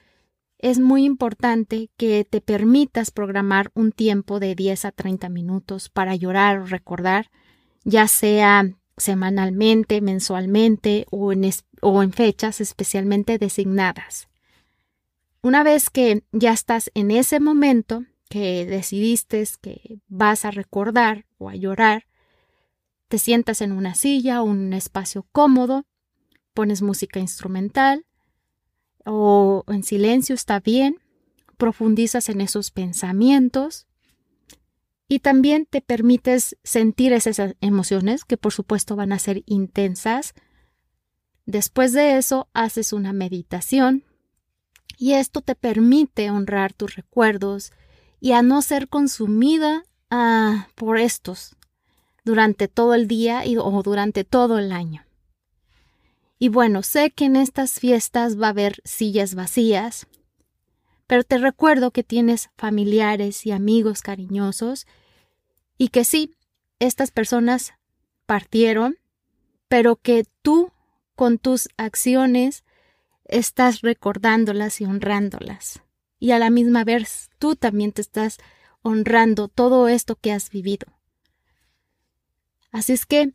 es 0.57 0.79
muy 0.79 1.05
importante 1.05 1.91
que 1.97 2.25
te 2.27 2.41
permitas 2.41 3.11
programar 3.11 3.69
un 3.75 3.91
tiempo 3.91 4.39
de 4.39 4.55
10 4.55 4.85
a 4.85 4.91
30 4.91 5.29
minutos 5.29 5.87
para 5.87 6.15
llorar 6.15 6.57
o 6.57 6.65
recordar, 6.65 7.29
ya 7.83 8.07
sea 8.07 8.65
semanalmente, 8.97 10.01
mensualmente 10.01 11.05
o 11.11 11.31
en, 11.31 12.11
fechas 12.11 12.59
especialmente 12.59 13.37
designadas. 13.37 14.29
Una 15.43 15.61
vez 15.61 15.91
que 15.91 16.23
ya 16.31 16.51
estás 16.51 16.89
en 16.95 17.11
ese 17.11 17.39
momento 17.39 18.05
que 18.29 18.65
decidiste 18.65 19.47
que 19.61 19.99
vas 20.07 20.43
a 20.43 20.49
recordar 20.49 21.27
o 21.37 21.49
a 21.49 21.55
llorar, 21.55 22.07
te 23.07 23.19
sientas 23.19 23.61
en 23.61 23.73
una 23.73 23.93
silla 23.93 24.41
o 24.41 24.45
un 24.45 24.73
espacio 24.73 25.27
cómodo, 25.31 25.85
pones 26.55 26.81
música 26.81 27.19
instrumental 27.19 28.07
o 29.05 29.63
en 29.67 29.83
silencio 29.83 30.35
está 30.35 30.59
bien, 30.59 30.97
profundizas 31.57 32.29
en 32.29 32.41
esos 32.41 32.71
pensamientos 32.71 33.87
y 35.07 35.19
también 35.19 35.65
te 35.65 35.81
permites 35.81 36.55
sentir 36.63 37.13
esas 37.13 37.55
emociones 37.61 38.25
que 38.25 38.37
por 38.37 38.53
supuesto 38.53 38.95
van 38.95 39.11
a 39.11 39.19
ser 39.19 39.43
intensas. 39.47 40.33
Después 41.45 41.93
de 41.93 42.17
eso 42.17 42.47
haces 42.53 42.93
una 42.93 43.11
meditación 43.11 44.03
y 44.97 45.13
esto 45.13 45.41
te 45.41 45.55
permite 45.55 46.29
honrar 46.29 46.73
tus 46.73 46.95
recuerdos 46.95 47.71
y 48.19 48.33
a 48.33 48.41
no 48.41 48.61
ser 48.61 48.87
consumida 48.87 49.83
ah, 50.11 50.67
por 50.75 50.99
estos 50.99 51.55
durante 52.23 52.67
todo 52.67 52.93
el 52.93 53.07
día 53.07 53.41
o 53.57 53.81
durante 53.81 54.23
todo 54.23 54.59
el 54.59 54.71
año. 54.71 55.08
Y 56.39 56.47
bueno, 56.47 56.83
sé 56.83 57.11
que 57.11 57.25
en 57.25 57.35
estas 57.35 57.73
fiestas 57.73 58.39
va 58.39 58.47
a 58.47 58.51
haber 58.51 58.81
sillas 58.85 59.35
vacías, 59.35 60.07
pero 61.05 61.23
te 61.25 61.37
recuerdo 61.37 61.91
que 61.91 62.03
tienes 62.03 62.49
familiares 62.55 63.45
y 63.45 63.51
amigos 63.51 64.01
cariñosos 64.01 64.87
y 65.77 65.89
que 65.89 66.05
sí, 66.05 66.35
estas 66.79 67.11
personas 67.11 67.73
partieron, 68.25 68.97
pero 69.67 69.97
que 69.97 70.25
tú 70.41 70.71
con 71.15 71.39
tus 71.39 71.67
acciones 71.75 72.63
estás 73.25 73.81
recordándolas 73.81 74.79
y 74.79 74.85
honrándolas. 74.85 75.81
Y 76.19 76.31
a 76.31 76.39
la 76.39 76.49
misma 76.49 76.85
vez 76.85 77.29
tú 77.37 77.57
también 77.57 77.91
te 77.91 78.01
estás 78.01 78.37
honrando 78.81 79.49
todo 79.49 79.89
esto 79.89 80.15
que 80.15 80.31
has 80.31 80.49
vivido. 80.49 80.87
Así 82.71 82.93
es 82.93 83.05
que 83.05 83.33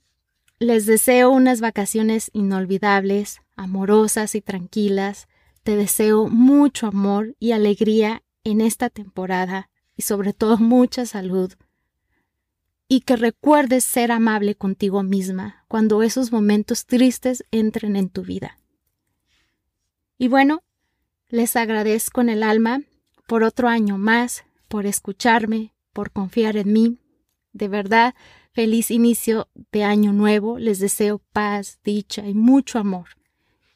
les 0.64 0.86
deseo 0.86 1.30
unas 1.30 1.60
vacaciones 1.60 2.30
inolvidables, 2.32 3.40
amorosas 3.56 4.34
y 4.34 4.40
tranquilas. 4.40 5.28
Te 5.62 5.76
deseo 5.76 6.28
mucho 6.28 6.86
amor 6.86 7.36
y 7.38 7.52
alegría 7.52 8.22
en 8.44 8.60
esta 8.60 8.90
temporada 8.90 9.70
y 9.96 10.02
sobre 10.02 10.32
todo 10.32 10.58
mucha 10.58 11.06
salud. 11.06 11.52
Y 12.88 13.00
que 13.00 13.16
recuerdes 13.16 13.84
ser 13.84 14.12
amable 14.12 14.54
contigo 14.54 15.02
misma 15.02 15.64
cuando 15.68 16.02
esos 16.02 16.32
momentos 16.32 16.86
tristes 16.86 17.44
entren 17.50 17.96
en 17.96 18.10
tu 18.10 18.22
vida. 18.22 18.58
Y 20.18 20.28
bueno, 20.28 20.62
les 21.28 21.56
agradezco 21.56 22.20
en 22.20 22.28
el 22.28 22.42
alma 22.42 22.82
por 23.26 23.42
otro 23.42 23.68
año 23.68 23.98
más, 23.98 24.44
por 24.68 24.86
escucharme, 24.86 25.74
por 25.92 26.10
confiar 26.10 26.56
en 26.56 26.72
mí. 26.72 26.98
De 27.52 27.68
verdad, 27.68 28.14
Feliz 28.54 28.92
inicio 28.92 29.48
de 29.72 29.82
año 29.82 30.12
nuevo. 30.12 30.58
Les 30.60 30.78
deseo 30.78 31.20
paz, 31.32 31.80
dicha 31.84 32.26
y 32.26 32.34
mucho 32.34 32.78
amor. 32.78 33.08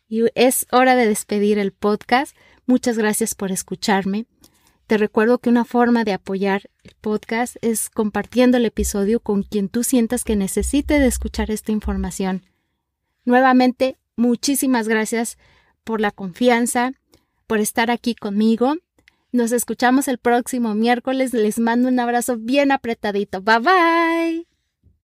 y 0.08 0.22
es 0.34 0.66
hora 0.72 0.96
de 0.96 1.06
despedir 1.06 1.58
el 1.58 1.72
podcast. 1.72 2.34
Muchas 2.64 2.96
gracias 2.96 3.34
por 3.34 3.50
escucharme. 3.52 4.24
Te 4.86 4.96
recuerdo 4.96 5.38
que 5.38 5.50
una 5.50 5.66
forma 5.66 6.04
de 6.04 6.14
apoyar 6.14 6.70
el 6.82 6.92
podcast 6.98 7.56
es 7.60 7.90
compartiendo 7.90 8.56
el 8.56 8.64
episodio 8.64 9.20
con 9.20 9.42
quien 9.42 9.68
tú 9.68 9.84
sientas 9.84 10.24
que 10.24 10.34
necesite 10.36 10.98
de 10.98 11.08
escuchar 11.08 11.50
esta 11.50 11.72
información. 11.72 12.46
Nuevamente, 13.26 13.98
muchísimas 14.16 14.88
gracias 14.88 15.36
por 15.84 16.00
la 16.00 16.10
confianza, 16.10 16.92
por 17.46 17.58
estar 17.58 17.90
aquí 17.90 18.14
conmigo. 18.14 18.76
Nos 19.30 19.52
escuchamos 19.52 20.08
el 20.08 20.16
próximo 20.16 20.74
miércoles. 20.74 21.34
Les 21.34 21.58
mando 21.58 21.88
un 21.88 22.00
abrazo 22.00 22.38
bien 22.38 22.72
apretadito. 22.72 23.42
Bye 23.42 23.58
bye. 23.58 24.47